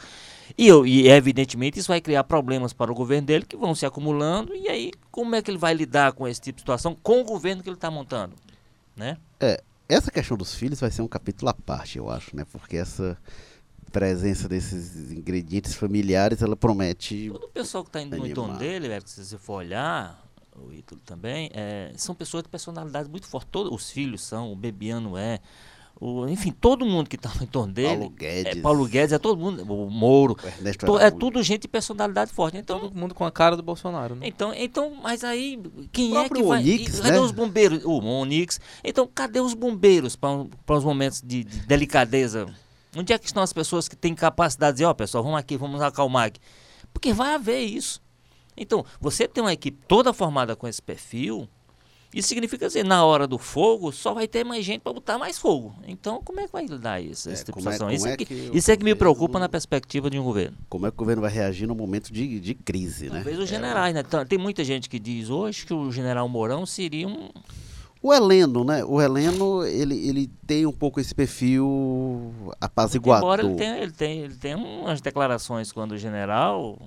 [0.57, 3.85] E, eu, e, evidentemente, isso vai criar problemas para o governo dele que vão se
[3.85, 4.55] acumulando.
[4.55, 7.25] E aí, como é que ele vai lidar com esse tipo de situação com o
[7.25, 8.37] governo que ele está montando?
[8.99, 9.17] né?
[9.41, 12.45] É, essa questão dos filhos vai ser um capítulo à parte, eu acho, né?
[12.51, 13.17] Porque essa
[13.93, 17.31] presença desses ingredientes familiares, ela promete.
[17.31, 20.23] Todo o pessoal que está indo no entorno dele, velho, se você for olhar,
[20.63, 23.49] o Ítalo também, é, são pessoas de personalidade muito forte.
[23.51, 25.41] Todos os filhos são, o Bebiano é,
[26.01, 27.89] o, enfim, todo mundo que está em torno dele.
[27.89, 28.57] Paulo Guedes.
[28.57, 29.63] É, Paulo Guedes, é todo mundo.
[29.65, 30.35] O Moro.
[30.35, 32.57] O to, é tudo gente de personalidade forte.
[32.57, 34.29] Então, todo mundo com a cara do Bolsonaro, né?
[34.29, 36.61] Então, então mas aí, quem é que vai.
[36.61, 37.21] Onix, cadê né?
[37.21, 37.85] os bombeiros?
[37.85, 38.61] O Onix.
[38.85, 42.47] Então, cadê os bombeiros para os momentos de, de, delicadeza?
[42.97, 45.39] Onde é que estão as pessoas que têm capacidade de dizer, ó, oh, pessoal, vamos
[45.39, 46.41] aqui, vamos acalmar aqui?
[46.93, 48.01] Porque vai haver isso.
[48.59, 51.49] Então, você tem uma equipe toda formada com esse perfil
[52.15, 55.39] isso significa dizer, na hora do fogo, só vai ter mais gente para botar mais
[55.39, 55.75] fogo.
[55.87, 57.91] Então, como é que vai lidar isso, essa é, tipo situação?
[57.91, 60.57] É, isso, é que, que isso é que me preocupa na perspectiva de um governo.
[60.71, 63.45] Como é que o governo vai reagir no momento de, de crise, Talvez né?
[63.45, 64.03] os generais, né?
[64.27, 67.29] Tem muita gente que diz hoje que o general Mourão seria um...
[68.01, 68.83] O Heleno, né?
[68.85, 73.25] O Heleno, ele, ele tem um pouco esse perfil apaziguador.
[73.25, 76.79] Embora ele tenha, ele, tenha, ele tenha umas declarações quando o general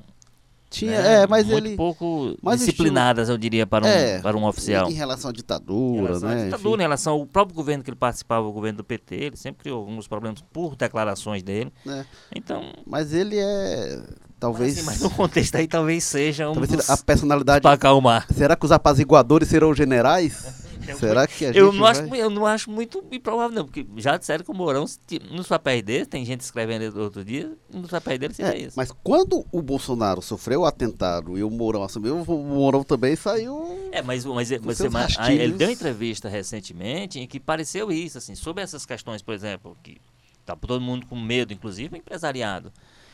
[0.71, 1.23] Tinha, né?
[1.23, 1.75] é, mas Muito ele.
[1.75, 4.89] pouco mas disciplinadas, eu diria, para um, É, para um oficial.
[4.89, 6.45] Em relação à Em ditadura, relação à né?
[6.45, 6.79] ditadura, enfim.
[6.79, 9.79] em relação ao próprio governo que ele participava, o governo do PT, ele sempre criou
[9.79, 11.73] alguns problemas por declarações dele.
[11.85, 12.05] É.
[12.33, 14.01] Então, Mas ele é.
[14.39, 14.75] Talvez.
[14.77, 17.61] mas, assim, mas no contexto aí talvez seja um talvez dos a personalidade.
[17.61, 18.25] para acalmar.
[18.33, 20.61] Será que os apaziguadores serão generais?
[20.97, 21.57] Será que a gente.
[21.57, 24.53] Eu não, acho, vai- eu não acho muito improvável, não, porque já disseram que o
[24.53, 24.85] Mourão,
[25.31, 28.73] nos papéis dele, tem gente escrevendo outro dia, nos papéis dele seria É, isso.
[28.77, 33.89] mas quando o Bolsonaro sofreu o atentado e o Mourão assumiu, o Mourão também saiu.
[33.91, 38.17] É, mas, mas, mas você, ah, ele deu uma entrevista recentemente em que pareceu isso,
[38.17, 39.97] assim, sobre essas questões, por exemplo, que
[40.45, 42.71] tá todo mundo com medo, inclusive o empresariado.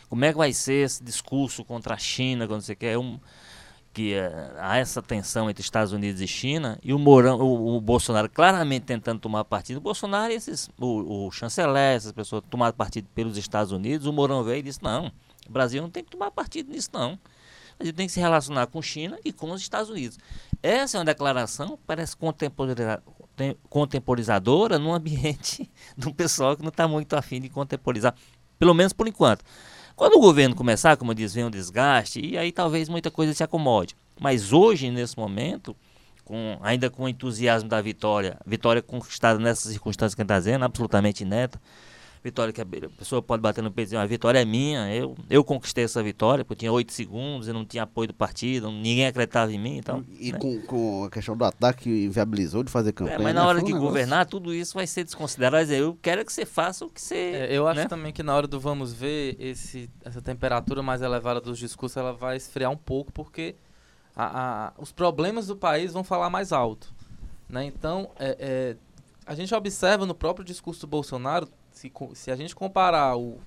[0.10, 3.20] Como é que vai ser esse discurso contra a China, quando você quer um
[3.98, 7.82] que eh, há essa tensão entre Estados Unidos e China e o Mourão, o, o
[7.82, 9.78] Bolsonaro claramente tentando tomar partido.
[9.78, 14.44] O Bolsonaro esses, o, o chanceler, essas pessoas tomar partido pelos Estados Unidos, o Mourão
[14.44, 15.12] veio e disse não,
[15.48, 17.18] o Brasil não tem que tomar partido nisso não.
[17.80, 20.18] A gente tem que se relacionar com China e com os Estados Unidos.
[20.62, 23.02] Essa é uma declaração que parece contemporiza-
[23.36, 28.14] tem- contemporizadora num ambiente de um pessoal que não está muito afim de contemporizar,
[28.60, 29.44] pelo menos por enquanto.
[29.98, 33.34] Quando o governo começar, como eu disse, vem um desgaste, e aí talvez muita coisa
[33.34, 33.96] se acomode.
[34.22, 35.76] Mas hoje, nesse momento,
[36.24, 41.24] com, ainda com o entusiasmo da vitória, vitória conquistada nessas circunstâncias que está dizendo, absolutamente
[41.24, 41.60] ineta,
[42.24, 42.66] vitória que a
[42.98, 46.02] pessoa pode bater no peito e dizer, a vitória é minha, eu, eu conquistei essa
[46.04, 49.60] vitória, porque eu tinha oito segundos, eu não tinha apoio do partido, ninguém acreditava em
[49.60, 50.04] mim, então...
[50.20, 50.40] e né?
[50.40, 53.16] com, com a questão do ataque inviabilizou de fazer campanha.
[53.18, 53.48] É, mas na né?
[53.48, 55.56] hora um de negócio- governar, tudo isso vai ser desconsiderado.
[55.58, 57.16] Vai dizer, eu quero que você faça o que você.
[57.16, 57.88] É, eu acho né?
[57.88, 62.14] também que na hora do vamos ver, esse, essa temperatura mais elevada dos discursos ela
[62.14, 63.56] vai esfriar um pouco, porque
[64.16, 66.94] a- a- os problemas do país vão falar mais alto.
[67.50, 67.64] Né?
[67.66, 68.76] Então, é, é,
[69.26, 73.40] a gente observa no próprio discurso do Bolsonaro, se, se a gente comparar o,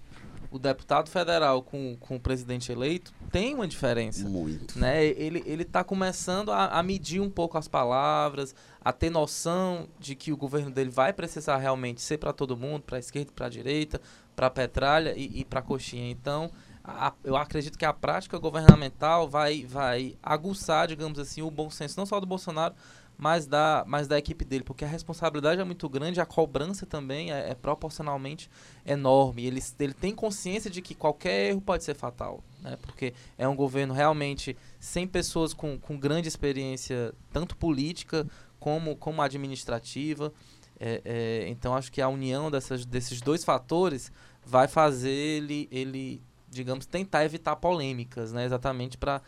[0.51, 4.79] o deputado federal com, com o presidente eleito, tem uma diferença Muito.
[4.79, 5.05] né?
[5.05, 10.15] Ele ele está começando a, a medir um pouco as palavras, a ter noção de
[10.15, 13.47] que o governo dele vai precisar realmente ser para todo mundo, para a esquerda, para
[13.47, 14.01] a direita,
[14.35, 16.11] para a petralha e, e para a coxinha.
[16.11, 16.51] Então,
[16.83, 21.99] a- eu acredito que a prática governamental vai vai aguçar, digamos assim, o bom senso
[21.99, 22.75] não só do Bolsonaro,
[23.21, 27.31] mas da, mas da equipe dele, porque a responsabilidade é muito grande, a cobrança também
[27.31, 28.51] é, é proporcionalmente
[28.87, 29.45] enorme.
[29.45, 32.79] Ele, ele tem consciência de que qualquer erro pode ser fatal, né?
[32.81, 38.27] Porque é um governo realmente sem pessoas com, com grande experiência, tanto política
[38.59, 40.33] como, como administrativa.
[40.79, 44.11] É, é, então acho que a união dessas, desses dois fatores
[44.47, 48.47] vai fazer ele, ele digamos, tentar evitar polêmicas, né?
[48.47, 49.21] Exatamente para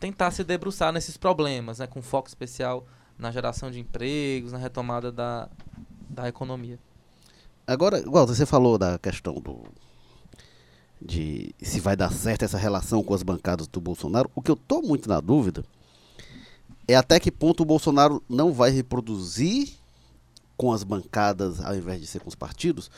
[0.00, 1.86] tentar se debruçar nesses problemas, né?
[1.86, 2.86] Com foco especial
[3.18, 5.48] na geração de empregos, na retomada da,
[6.08, 6.78] da economia.
[7.66, 9.62] Agora, igual você falou da questão do.
[11.00, 14.56] de se vai dar certo essa relação com as bancadas do Bolsonaro, o que eu
[14.56, 15.64] tô muito na dúvida
[16.88, 19.68] é até que ponto o Bolsonaro não vai reproduzir
[20.56, 22.90] com as bancadas ao invés de ser com os partidos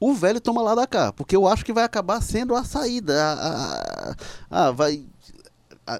[0.00, 3.20] o velho toma lá da cá, porque eu acho que vai acabar sendo a saída.
[3.20, 4.16] A, a-
[4.50, 5.04] a- vai,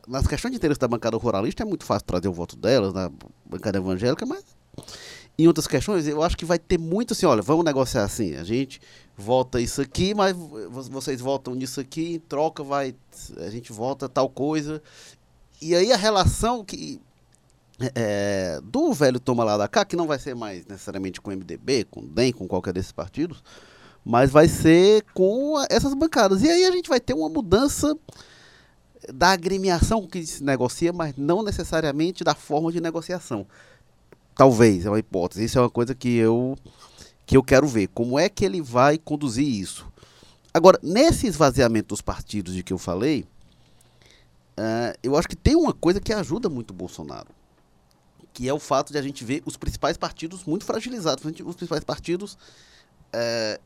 [0.06, 3.10] nas questões de interesse da bancada ruralista é muito fácil trazer o voto delas, na
[3.44, 4.44] bancada evangélica, mas
[5.38, 8.44] em outras questões eu acho que vai ter muito assim, olha, vamos negociar assim, a
[8.44, 8.80] gente
[9.16, 12.94] vota isso aqui, mas vo- vocês votam nisso aqui, em troca vai,
[13.38, 14.82] a gente vota tal coisa.
[15.60, 17.00] E aí a relação que
[17.94, 21.32] é, do velho toma lá da cá, que não vai ser mais necessariamente com o
[21.32, 23.42] MDB, com o DEM, com qualquer desses partidos,
[24.04, 26.42] mas vai ser com essas bancadas.
[26.42, 27.96] E aí a gente vai ter uma mudança
[29.12, 33.46] da agremiação que se negocia, mas não necessariamente da forma de negociação.
[34.34, 35.44] Talvez, é uma hipótese.
[35.44, 36.56] Isso é uma coisa que eu,
[37.26, 37.88] que eu quero ver.
[37.88, 39.86] Como é que ele vai conduzir isso?
[40.52, 43.26] Agora, nesse esvaziamento dos partidos de que eu falei,
[44.56, 47.38] ah, eu acho que tem uma coisa que ajuda muito o Bolsonaro
[48.38, 51.82] que é o fato de a gente ver os principais partidos muito fragilizados, os principais
[51.82, 52.38] partidos
[53.12, 53.58] eh,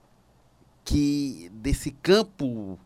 [0.83, 2.79] que desse campo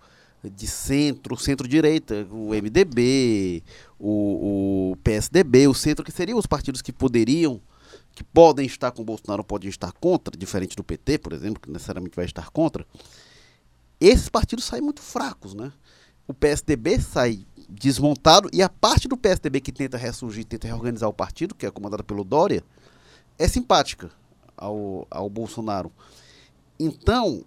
[0.50, 3.62] de centro, centro-direita, o MDB,
[3.98, 7.60] o, o PSDB, o centro, que seriam os partidos que poderiam,
[8.14, 11.70] que podem estar com o Bolsonaro, podem estar contra, diferente do PT, por exemplo, que
[11.70, 12.86] necessariamente vai estar contra.
[14.00, 15.72] Esses partidos saem muito fracos, né?
[16.26, 21.12] O PSDB sai desmontado e a parte do PSDB que tenta ressurgir, tenta reorganizar o
[21.12, 22.64] partido, que é comandada pelo Dória,
[23.38, 24.10] é simpática
[24.56, 25.92] ao, ao Bolsonaro.
[26.78, 27.44] Então,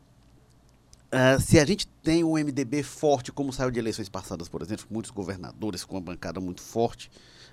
[1.12, 4.86] ah, se a gente tem um MDB forte, como saiu de eleições passadas, por exemplo,
[4.90, 7.10] muitos governadores com uma bancada muito forte,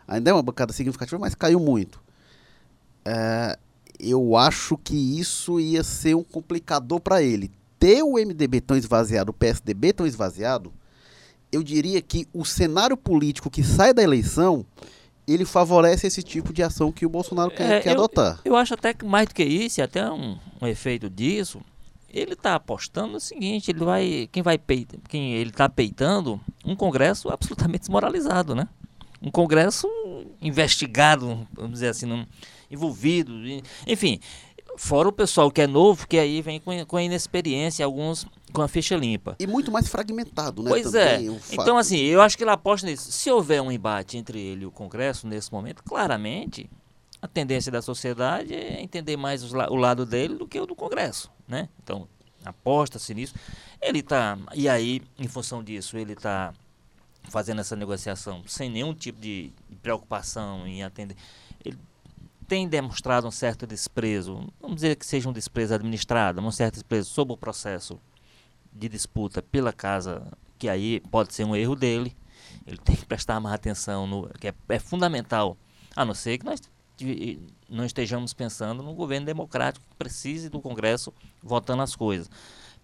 [0.06, 2.00] ainda é uma bancada significativa, mas caiu muito.
[3.04, 3.58] Ah,
[3.98, 7.50] eu acho que isso ia ser um complicador para ele.
[7.78, 10.72] Ter o MDB tão esvaziado, o PSDB tão esvaziado,
[11.50, 14.66] eu diria que o cenário político que sai da eleição
[15.26, 18.40] ele favorece esse tipo de ação que o Bolsonaro quer, É, quer eu, adotar.
[18.44, 21.60] Eu acho até que mais do que isso, até um, um efeito disso,
[22.18, 26.74] ele está apostando no seguinte, ele vai, quem vai peita, quem ele está peitando um
[26.74, 28.68] Congresso absolutamente desmoralizado, né?
[29.22, 29.88] Um Congresso
[30.40, 32.26] investigado, vamos dizer assim, num-
[32.70, 33.32] envolvido,
[33.86, 34.18] enfim,
[34.76, 38.62] fora o pessoal que é novo, que aí vem com, com a inexperiência, alguns com
[38.62, 39.36] a ficha limpa.
[39.38, 40.70] E muito mais fragmentado, né?
[40.70, 41.30] Pois também, é.
[41.30, 43.10] o fato- Então, assim, eu acho que ele aposta nisso.
[43.12, 46.70] Se houver um embate entre ele e o Congresso nesse momento, claramente
[47.20, 50.74] a tendência da sociedade é entender mais la- o lado dele do que o do
[50.74, 51.68] Congresso, né?
[51.82, 52.06] Então,
[52.44, 53.34] aposta-se nisso.
[53.80, 56.52] Ele está e aí, em função disso, ele está
[57.24, 59.50] fazendo essa negociação sem nenhum tipo de
[59.82, 61.16] preocupação em atender.
[61.64, 61.76] Ele
[62.46, 67.10] tem demonstrado um certo desprezo, vamos dizer que seja um desprezo administrado, um certo desprezo
[67.10, 67.98] sobre o processo
[68.72, 70.22] de disputa pela casa,
[70.58, 72.14] que aí pode ser um erro dele.
[72.64, 75.56] Ele tem que prestar mais atenção no que é, é fundamental,
[75.96, 76.60] a não ser que nós
[77.68, 82.30] não estejamos pensando num governo democrático que precise do Congresso votando as coisas.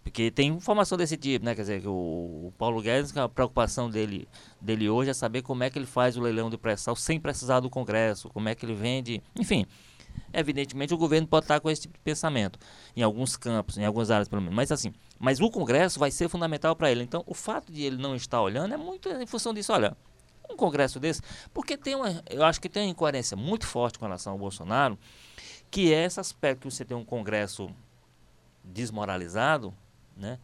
[0.03, 1.55] Porque tem informação desse tipo, né?
[1.55, 4.27] Quer dizer, que o, o Paulo Guedes, a preocupação dele,
[4.61, 7.61] dele hoje é saber como é que ele faz o leilão de pré-sal sem precisar
[7.61, 9.64] do Congresso, como é que ele vende, enfim.
[10.33, 12.59] Evidentemente o governo pode estar com esse tipo de pensamento,
[12.96, 14.57] em alguns campos, em algumas áreas pelo menos.
[14.57, 17.03] Mas assim, mas o Congresso vai ser fundamental para ele.
[17.03, 19.72] Então, o fato de ele não estar olhando é muito em função disso.
[19.72, 19.96] Olha,
[20.50, 24.05] um Congresso desse, porque tem uma, eu acho que tem uma incoerência muito forte com
[24.05, 24.98] relação ao Bolsonaro,
[25.70, 27.70] que é esse aspecto que você tem um Congresso
[28.62, 29.74] desmoralizado,
[30.16, 30.38] né,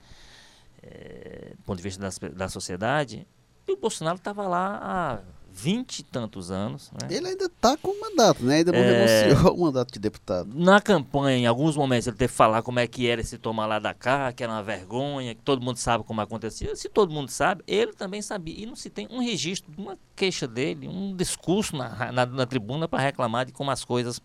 [0.82, 3.26] é, do ponto de vista das, da sociedade,
[3.66, 6.90] e o Bolsonaro estava lá há vinte e tantos anos.
[6.92, 7.08] Né?
[7.16, 8.56] Ele ainda está com o mandato, né?
[8.58, 9.22] Ainda não É.
[9.28, 10.48] renunciou ao mandato de deputado.
[10.54, 13.66] Na campanha, em alguns momentos, ele teve que falar como é que era esse tomar
[13.66, 16.74] lá da cá, que era uma vergonha, que todo mundo sabe como acontecia.
[16.76, 18.54] Se todo mundo sabe, ele também sabia.
[18.56, 22.46] E não se tem um registro de uma queixa dele, um discurso na, na, na
[22.46, 24.20] tribuna para reclamar de como as coisas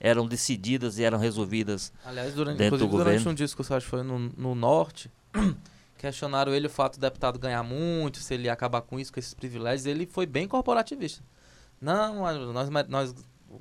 [0.00, 1.92] eram decididas e eram resolvidas.
[2.04, 3.30] Aliás, durante, Dentro do inclusive, durante governo.
[3.30, 5.08] um discurso, acho que foi no, no Norte,
[6.02, 9.20] questionaram ele o fato do deputado ganhar muito, se ele ia acabar com isso, com
[9.20, 9.86] esses privilégios.
[9.86, 11.22] Ele foi bem corporativista.
[11.80, 12.16] Não,
[12.52, 13.14] nós, nós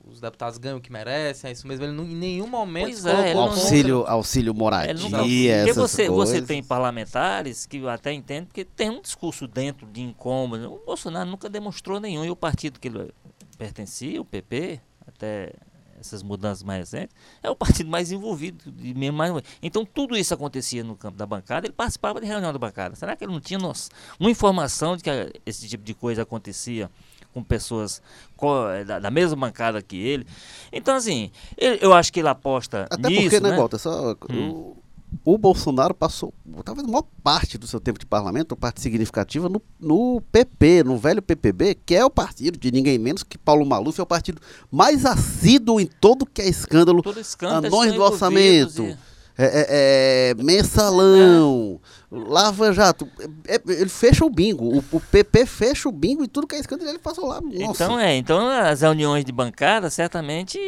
[0.08, 1.84] os deputados ganham o que merecem, é isso mesmo.
[1.86, 5.75] Ele não, em nenhum momento Pois é, contra- Auxílio, auxílio Ele moradia, não- porque essas
[5.75, 6.47] você, você coisas.
[6.47, 10.73] tem parlamentares que eu até entendo, porque tem um discurso dentro de incômodo.
[10.73, 12.23] O Bolsonaro nunca demonstrou nenhum.
[12.25, 13.13] E o partido que ele
[13.58, 15.54] pertencia, o PP, até
[16.01, 18.73] essas mudanças mais recentes, é o partido mais envolvido.
[18.77, 19.31] Mesmo mais...
[19.61, 22.95] Então tudo isso acontecia no campo da bancada, ele participava de reunião da bancada.
[22.95, 25.09] Será que ele não tinha noção, uma informação de que
[25.45, 26.89] esse tipo de coisa acontecia
[27.33, 28.01] com pessoas
[28.35, 30.27] co- da, da mesma bancada que ele?
[30.71, 33.57] Então, assim, ele- eu acho que ele aposta Até nisso, porque, né, né?
[33.57, 34.77] Walter, só, o,
[35.24, 39.62] o Bolsonaro passou, talvez a maior parte do seu tempo de parlamento, parte significativa, no,
[39.80, 44.00] no PP, no velho PPB, que é o partido de ninguém menos que Paulo Maluf,
[44.00, 48.04] é o partido mais assíduo em todo que é escândalo, Todo escândalo, anões eles do
[48.04, 48.97] orçamento, e-
[49.38, 51.80] é, é, é, mensalão,
[52.12, 53.08] lava jato,
[53.47, 56.56] é, é, ele fecha o bingo, o, o PP fecha o bingo e tudo que
[56.56, 57.84] é escândalo ele passou lá, nossa.
[57.84, 60.60] Então é, então as reuniões de bancada certamente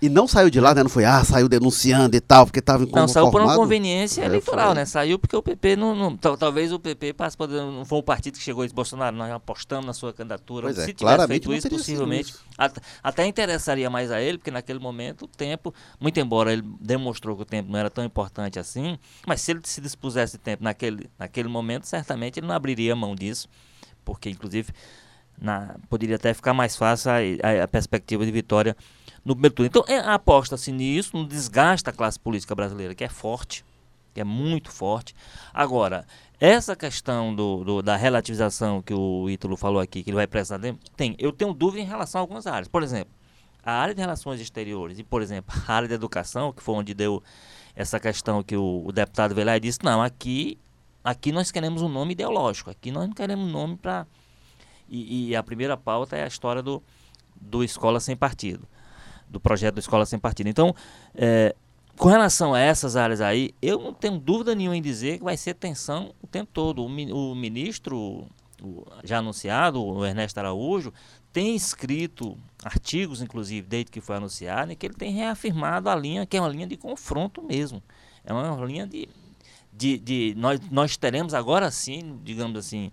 [0.00, 2.84] E não saiu de lá, né, não foi, ah, saiu denunciando e tal, porque estava
[2.84, 3.58] não saiu por uma inconformado.
[3.60, 4.74] conveniência É, eleitoral, foi.
[4.74, 4.84] né?
[4.84, 8.02] Saiu porque o PP não, não- tal- talvez o PP passe por- não foi o
[8.02, 10.66] partido que chegou e disse Bolsonaro, nós apostamos na sua candidatura.
[10.66, 12.44] Pois é, Se tivesse claramente feito isso, possivelmente isso.
[12.58, 17.34] at- até interessaria mais a ele, porque naquele momento o tempo, muito embora ele demonstrou
[17.34, 21.08] que o tempo não era tão importante assim, mas se ele se dispusesse tempo naquele,
[21.18, 23.48] naquele momento, certamente ele não abriria mão disso,
[24.04, 24.68] porque inclusive
[25.40, 28.76] na- poderia até ficar mais fácil a, a- a perspectiva de vitória
[29.26, 29.66] no primeiro turno.
[29.66, 33.64] Então, é, aposta-se nisso, no desgaste da classe política brasileira, que é forte,
[34.14, 35.14] que é muito forte.
[35.52, 36.06] Agora,
[36.38, 40.58] essa questão do, do- da relativização que o Ítalo falou aqui, que ele vai precisar
[40.58, 42.68] de, tem, eu tenho dúvida em relação a algumas áreas.
[42.68, 43.12] Por exemplo,
[43.64, 46.94] a área de relações exteriores e, por exemplo, a área da educação, que foi onde
[46.94, 47.20] deu
[47.74, 50.56] essa questão que o, o deputado veio disse, não, aqui,
[51.02, 54.06] aqui nós queremos um nome ideológico, aqui nós não queremos um nome para...
[54.88, 56.80] E, e a primeira pauta é a história do,
[57.34, 58.68] do Escola Sem Partido,
[59.28, 60.48] do projeto do Escola Sem Partido.
[60.48, 60.74] Então,
[61.14, 61.54] é,
[61.96, 65.36] com relação a essas áreas aí, eu não tenho dúvida nenhuma em dizer que vai
[65.36, 66.82] ser tensão o tempo todo.
[66.82, 66.86] O,
[67.32, 68.26] o ministro,
[68.62, 70.92] o- já anunciado, o Ernesto Araújo,
[71.32, 76.26] tem escrito artigos, inclusive, desde que foi anunciado, em que ele tem reafirmado a linha,
[76.26, 77.82] que é uma linha de confronto mesmo.
[78.24, 79.08] É uma linha de.
[79.72, 82.90] de, de nós, nós teremos agora sim, digamos assim,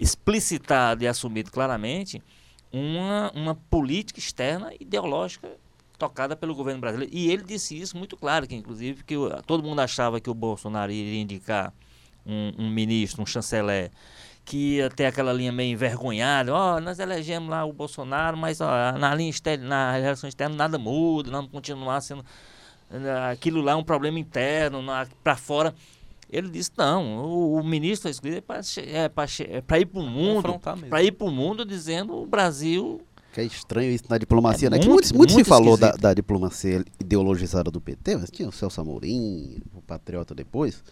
[0.00, 2.22] explicitado e assumido claramente
[2.72, 5.48] uma, uma política externa ideológica
[5.98, 7.12] tocada pelo governo brasileiro.
[7.14, 9.14] E ele disse isso muito claro, que inclusive que
[9.46, 11.72] todo mundo achava que o Bolsonaro iria indicar
[12.24, 13.90] um, um ministro, um chanceler
[14.44, 18.62] que ia ter aquela linha meio envergonhada, ó, oh, nós elegemos lá o Bolsonaro, mas
[18.62, 22.24] ó, na linha externa, na relação externa nada muda, vamos continuar sendo
[22.90, 24.82] né, aquilo lá é um problema interno,
[25.22, 25.74] para fora.
[26.30, 30.02] Ele disse, não, o, o ministro foi escolhido é para é é ir para o
[30.02, 33.00] mundo, para ir para o mundo dizendo o Brasil
[33.32, 34.76] que é estranho isso na diplomacia, é né?
[34.78, 38.48] Muito, que muito, muito, muito se falou da, da, diplomacia ideologizada do PT, mas tinha
[38.48, 40.82] o Celso Amorim, o Patriota depois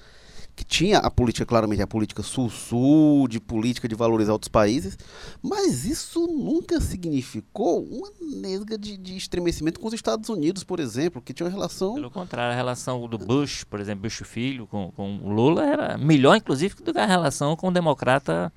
[0.56, 4.96] que tinha a política, claramente, a política sul-sul, de política de valorizar outros países,
[5.42, 8.08] mas isso nunca significou uma
[8.40, 11.94] nesga de, de estremecimento com os Estados Unidos, por exemplo, que tinha uma relação.
[11.94, 15.98] Pelo contrário, a relação do Bush, por exemplo, Bush filho com, com o Lula era
[15.98, 18.50] melhor, inclusive, do que a relação com o democrata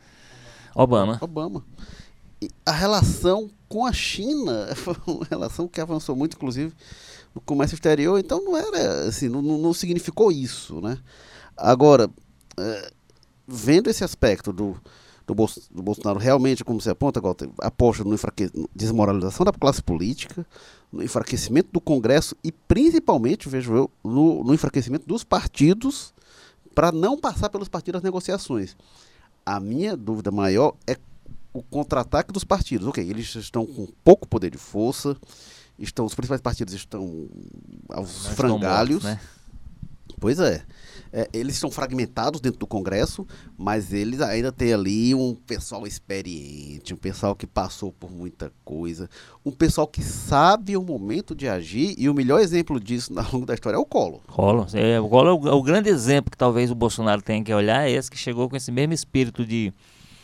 [0.73, 1.17] Obama.
[1.19, 1.65] Obama.
[2.41, 6.73] E a relação com a China foi uma relação que avançou muito, inclusive,
[7.35, 10.97] no comércio exterior, então não era assim, não, não significou isso, né?
[11.59, 12.09] Agora,
[12.57, 12.91] é,
[13.45, 14.77] vendo esse aspecto do,
[15.27, 15.35] do,
[15.71, 17.19] do, Bolsonaro realmente, como você aponta,
[17.59, 18.15] aposta no
[18.73, 20.45] desmoralização da classe política,
[20.91, 26.13] no enfraquecimento do Congresso e principalmente, vejo eu, no, no enfraquecimento dos partidos
[26.73, 28.77] para não passar pelos partidos as negociações.
[29.45, 30.95] A minha dúvida maior é
[31.51, 32.87] o contra-ataque dos partidos.
[32.87, 35.17] Ok, eles estão com pouco poder de força,
[35.77, 37.27] estão, os principais partidos estão
[37.89, 39.03] aos Nós frangalhos.
[39.03, 39.19] Mortos, né?
[40.19, 40.63] Pois é
[41.11, 43.25] é, eles são fragmentados dentro do Congresso,
[43.57, 49.09] mas eles ainda têm ali um pessoal experiente, um pessoal que passou por muita coisa,
[49.45, 53.45] um pessoal que sabe o momento de agir, e o melhor exemplo disso ao longo
[53.45, 54.21] da história é o Collor.
[54.27, 57.43] Collor, é, o Collor é o, é o grande exemplo que talvez o Bolsonaro tenha
[57.43, 59.73] que olhar, é esse que chegou com esse mesmo espírito de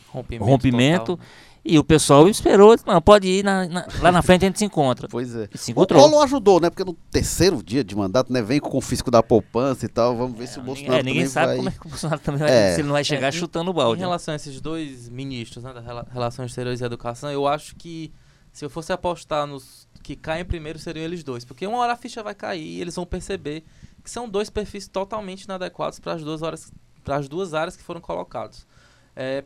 [0.08, 1.18] rompimento, rompimento
[1.66, 4.64] e o pessoal esperou, não, pode ir, na, na, lá na frente a gente se
[4.64, 5.08] encontra.
[5.08, 5.48] Pois é.
[5.52, 6.00] E se encontrou.
[6.00, 6.70] O Paulo ajudou, né?
[6.70, 8.40] Porque no terceiro dia de mandato, né?
[8.42, 10.16] Vem com o confisco da poupança e tal.
[10.16, 11.56] Vamos ver é, se o Bolsonaro é, ninguém sabe vai...
[11.56, 12.74] como é que o Bolsonaro também vai, é.
[12.74, 14.00] se ele não vai chegar é, chutando o balde.
[14.00, 15.72] Em relação a esses dois ministros, né?
[15.72, 15.80] Da
[16.12, 18.12] Relações Exteriores e Educação, eu acho que
[18.52, 21.44] se eu fosse apostar nos que caem primeiro, seriam eles dois.
[21.44, 23.64] Porque uma hora a ficha vai cair e eles vão perceber
[24.04, 27.82] que são dois perfis totalmente inadequados para as duas horas para as duas áreas que
[27.84, 28.66] foram colocados.
[29.14, 29.44] É,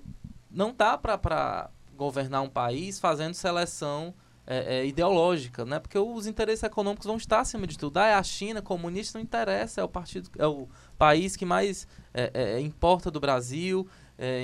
[0.50, 4.14] não dá para governar um país fazendo seleção
[4.46, 5.78] é, é, ideológica, né?
[5.78, 7.98] Porque os interesses econômicos vão estar acima de tudo.
[7.98, 10.66] Ah, é a China comunista não interessa, é o partido, é o
[10.98, 13.86] país que mais é, é, é importa do Brasil.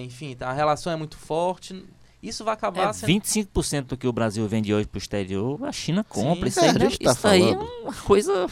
[0.05, 1.83] enfim, a relação é muito forte.
[2.23, 3.09] Isso vai acabar é, sendo...
[3.09, 6.51] 25% do que o Brasil vende hoje para o exterior, a China compra.
[6.51, 8.47] Sim, isso, é, aí, tá isso aí é uma coisa.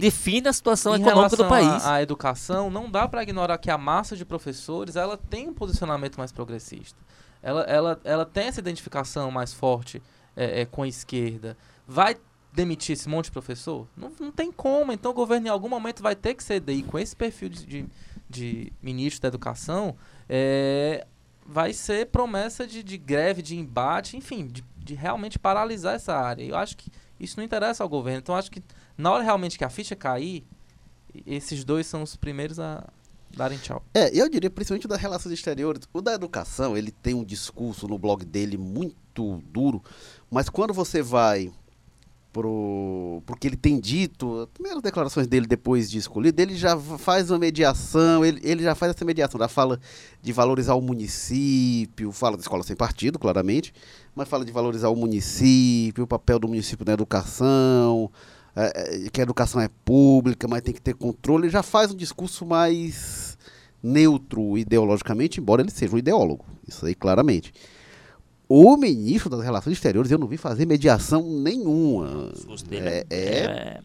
[0.00, 1.84] define a situação econômica do país.
[1.84, 5.54] A, a educação, não dá para ignorar que a massa de professores ela tem um
[5.54, 6.98] posicionamento mais progressista
[7.42, 10.00] ela, ela, ela tem essa identificação mais forte
[10.36, 12.16] é, é, com a esquerda, vai
[12.52, 13.86] demitir esse monte de professor?
[13.96, 14.92] Não, não tem como.
[14.92, 16.76] Então o governo em algum momento vai ter que ceder.
[16.76, 17.86] E com esse perfil de, de,
[18.28, 19.96] de ministro da educação,
[20.28, 21.06] é,
[21.46, 26.44] vai ser promessa de, de greve, de embate, enfim, de, de realmente paralisar essa área.
[26.44, 28.20] Eu acho que isso não interessa ao governo.
[28.20, 28.62] Então acho que
[28.96, 30.44] na hora realmente que a ficha cair,
[31.26, 32.88] esses dois são os primeiros a,
[33.36, 33.82] darem tchau.
[33.94, 35.82] É, eu diria principalmente das relações exteriores.
[35.92, 39.82] O da educação, ele tem um discurso no blog dele muito duro,
[40.30, 41.52] mas quando você vai
[42.32, 47.30] pro, que ele tem dito, as primeiras declarações dele depois de escolhido, ele já faz
[47.30, 49.78] uma mediação, ele, ele já faz essa mediação, já fala
[50.22, 53.74] de valorizar o município, fala da escola sem partido, claramente,
[54.14, 58.10] mas fala de valorizar o município, o papel do município na educação,
[58.54, 61.90] é, é, que a educação é pública, mas tem que ter controle, ele já faz
[61.90, 63.38] um discurso mais
[63.82, 67.52] neutro ideologicamente, embora ele seja um ideólogo, isso aí claramente.
[68.48, 72.28] O ministro das Relações Exteriores eu não vi fazer mediação nenhuma.
[72.28, 73.80] O discurso dele é, é, é...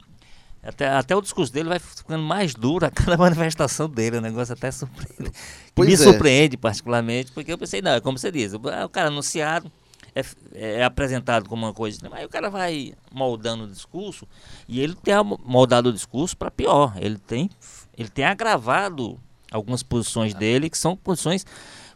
[0.61, 4.17] Até, até o discurso dele vai ficando mais duro a cada manifestação dele.
[4.17, 5.31] O negócio até surpreende.
[5.77, 5.97] me é.
[5.97, 8.59] surpreende particularmente, porque eu pensei, não, é como você diz, o
[8.89, 9.71] cara anunciado,
[10.17, 14.27] é, é, apresentado como uma coisa, aí o cara vai moldando o discurso
[14.67, 15.13] e ele tem
[15.45, 16.93] moldado o discurso para pior.
[16.97, 17.49] Ele tem,
[17.97, 19.19] ele tem agravado
[19.51, 21.45] algumas posições dele que são posições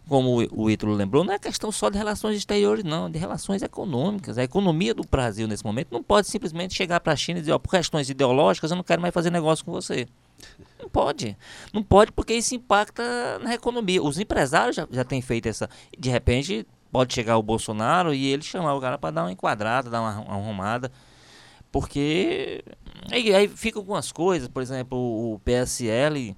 [0.08, 4.38] como o Ítalo lembrou, não é questão só de relações exteriores, não, de relações econômicas.
[4.38, 7.54] A economia do Brasil nesse momento não pode simplesmente chegar para a China e dizer,
[7.54, 10.08] ó, por questões ideológicas eu não quero mais fazer negócio com você.
[10.78, 11.38] Não pode.
[11.72, 14.04] Não pode porque isso impacta na economia.
[14.04, 15.70] Os empresários já, já têm feito essa.
[15.98, 19.90] De repente, pode chegar o Bolsonaro e ele chamar o cara para dar uma enquadrada,
[19.90, 20.92] dar uma, uma arrumada.
[21.72, 22.64] Porque
[23.12, 26.36] aí, aí ficam algumas coisas, por exemplo, o PSL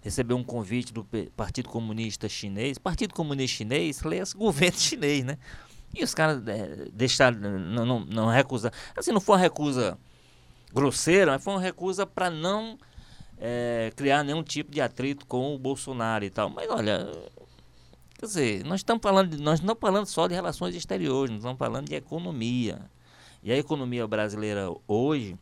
[0.00, 1.04] recebeu um convite do
[1.36, 2.78] Partido Comunista Chinês.
[2.78, 5.36] Partido Comunista Chinês, esse governo chinês, né?
[5.92, 8.72] E os caras é, deixaram, não, não, não recusar.
[8.96, 9.98] Assim, não foi uma recusa
[10.72, 12.78] grosseira, mas foi uma recusa para não
[13.38, 16.50] é, criar nenhum tipo de atrito com o Bolsonaro e tal.
[16.50, 17.10] Mas olha,
[18.18, 21.40] Quer dizer, nós estamos falando, de, nós não estamos falando só de relações exteriores, nós
[21.40, 22.80] estamos falando de economia.
[23.42, 25.38] E a economia brasileira hoje,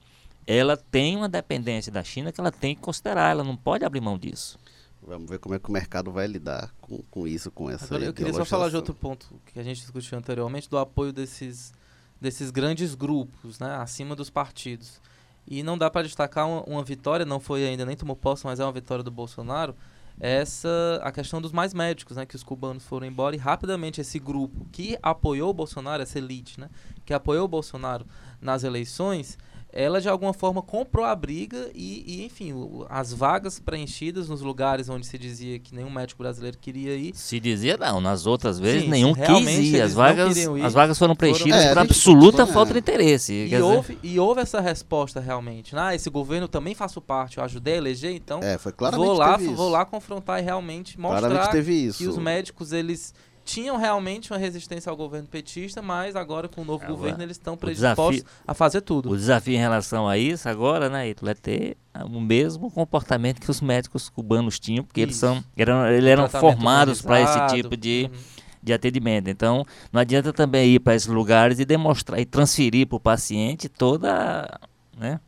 [0.46, 4.00] ela tem uma dependência da China que ela tem que considerar, ela não pode abrir
[4.00, 4.58] mão disso.
[5.06, 8.04] Vamos ver como é que o mercado vai lidar com, com isso, com essa Agora,
[8.04, 11.72] Eu queria só falar de outro ponto que a gente discutiu anteriormente, do apoio desses,
[12.20, 15.00] desses grandes grupos, né, acima dos partidos.
[15.46, 18.60] E não dá para destacar uma, uma, vitória, não foi ainda, nem tomou posse, mas
[18.60, 19.76] é uma vitória do Bolsonaro,
[20.18, 24.18] essa a questão dos mais médicos, né, que os cubanos foram embora e rapidamente esse
[24.18, 26.70] grupo que apoiou o Bolsonaro, essa elite, né,
[27.04, 28.06] que apoiou o Bolsonaro
[28.40, 29.36] nas eleições,
[29.76, 34.40] ela de alguma forma comprou a briga e, e, enfim, o, as vagas preenchidas nos
[34.40, 37.12] lugares onde se dizia que nenhum médico brasileiro queria ir.
[37.16, 39.82] Se dizia não, nas outras vezes sim, nenhum quis ir.
[39.82, 43.32] As vagas, ir, as vagas foram preenchidas foram, é, por absoluta falta de interesse.
[43.32, 45.74] E houve, e houve essa resposta realmente.
[45.74, 45.82] Né?
[45.82, 49.36] Ah, esse governo também faço parte, eu ajudei a eleger, então é, foi vou lá,
[49.36, 53.12] vou lá confrontar e realmente mostrar que os médicos eles
[53.44, 57.36] tinham realmente uma resistência ao governo petista, mas agora com o novo agora, governo eles
[57.36, 59.10] estão predispostos desafio, a fazer tudo.
[59.10, 61.76] O desafio em relação a isso agora, né, Ito, é ter
[62.06, 65.08] o mesmo comportamento que os médicos cubanos tinham, porque isso.
[65.08, 68.18] eles são eram, eles eram formados para esse tipo de, uhum.
[68.62, 69.28] de atendimento.
[69.28, 73.68] Então, não adianta também ir para esses lugares e demonstrar e transferir para o paciente
[73.68, 74.58] toda,
[74.96, 75.20] né,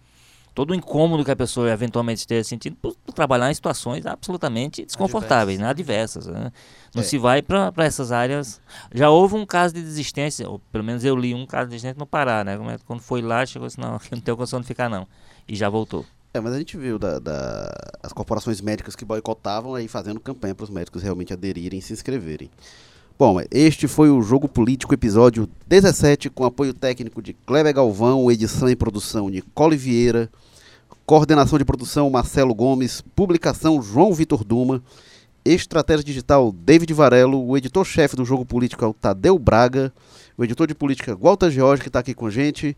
[0.57, 5.61] todo o incômodo que a pessoa eventualmente esteja sentindo por, trabalhar em situações absolutamente desconfortáveis,
[5.61, 6.26] adversas.
[6.26, 6.32] Né?
[6.32, 6.52] adversas né?
[6.94, 7.04] Não é.
[7.04, 8.59] se vai para essas áreas.
[8.90, 11.98] Já houve um caso de desistência, ou pelo menos eu li um caso de desistência
[11.98, 12.54] no Pará, né?
[12.72, 15.07] É, quando foi lá, chegou assim, não, não tenho condição de ficar não.
[15.46, 16.07] E já voltou.
[16.32, 17.70] É, mas a gente viu da, da,
[18.02, 21.92] as corporações médicas que boicotavam aí fazendo campanha para os médicos realmente aderirem e se
[21.92, 22.50] inscreverem.
[23.18, 28.70] Bom, este foi o Jogo Político, episódio 17, com apoio técnico de Kleber Galvão, edição
[28.70, 30.30] e produção Nicole Vieira,
[31.07, 34.82] coordenação de produção Marcelo Gomes, publicação João Vitor Duma,
[35.44, 39.92] estratégia digital David Varelo, o editor-chefe do Jogo Político é o Tadeu Braga,
[40.36, 42.76] o editor de política Walter George, que está aqui com a gente,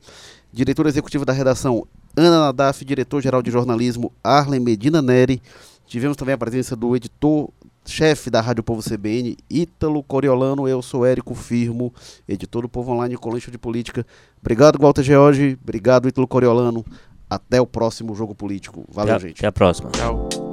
[0.52, 5.40] diretor executivo da redação Ana Nadaf, diretor-geral de jornalismo Arlen Medina Neri,
[5.86, 7.48] tivemos também a presença do editor
[7.86, 11.94] chefe da Rádio Povo CBN, Ítalo Coriolano, eu sou Érico Firmo,
[12.28, 14.06] editor do Povo Online, colunista de política.
[14.38, 16.84] Obrigado, Walter George, obrigado, Ítalo Coriolano.
[17.28, 18.84] Até o próximo Jogo Político.
[18.90, 19.38] Valeu, até, gente.
[19.38, 19.90] Até a próxima.
[19.90, 20.47] Tchau.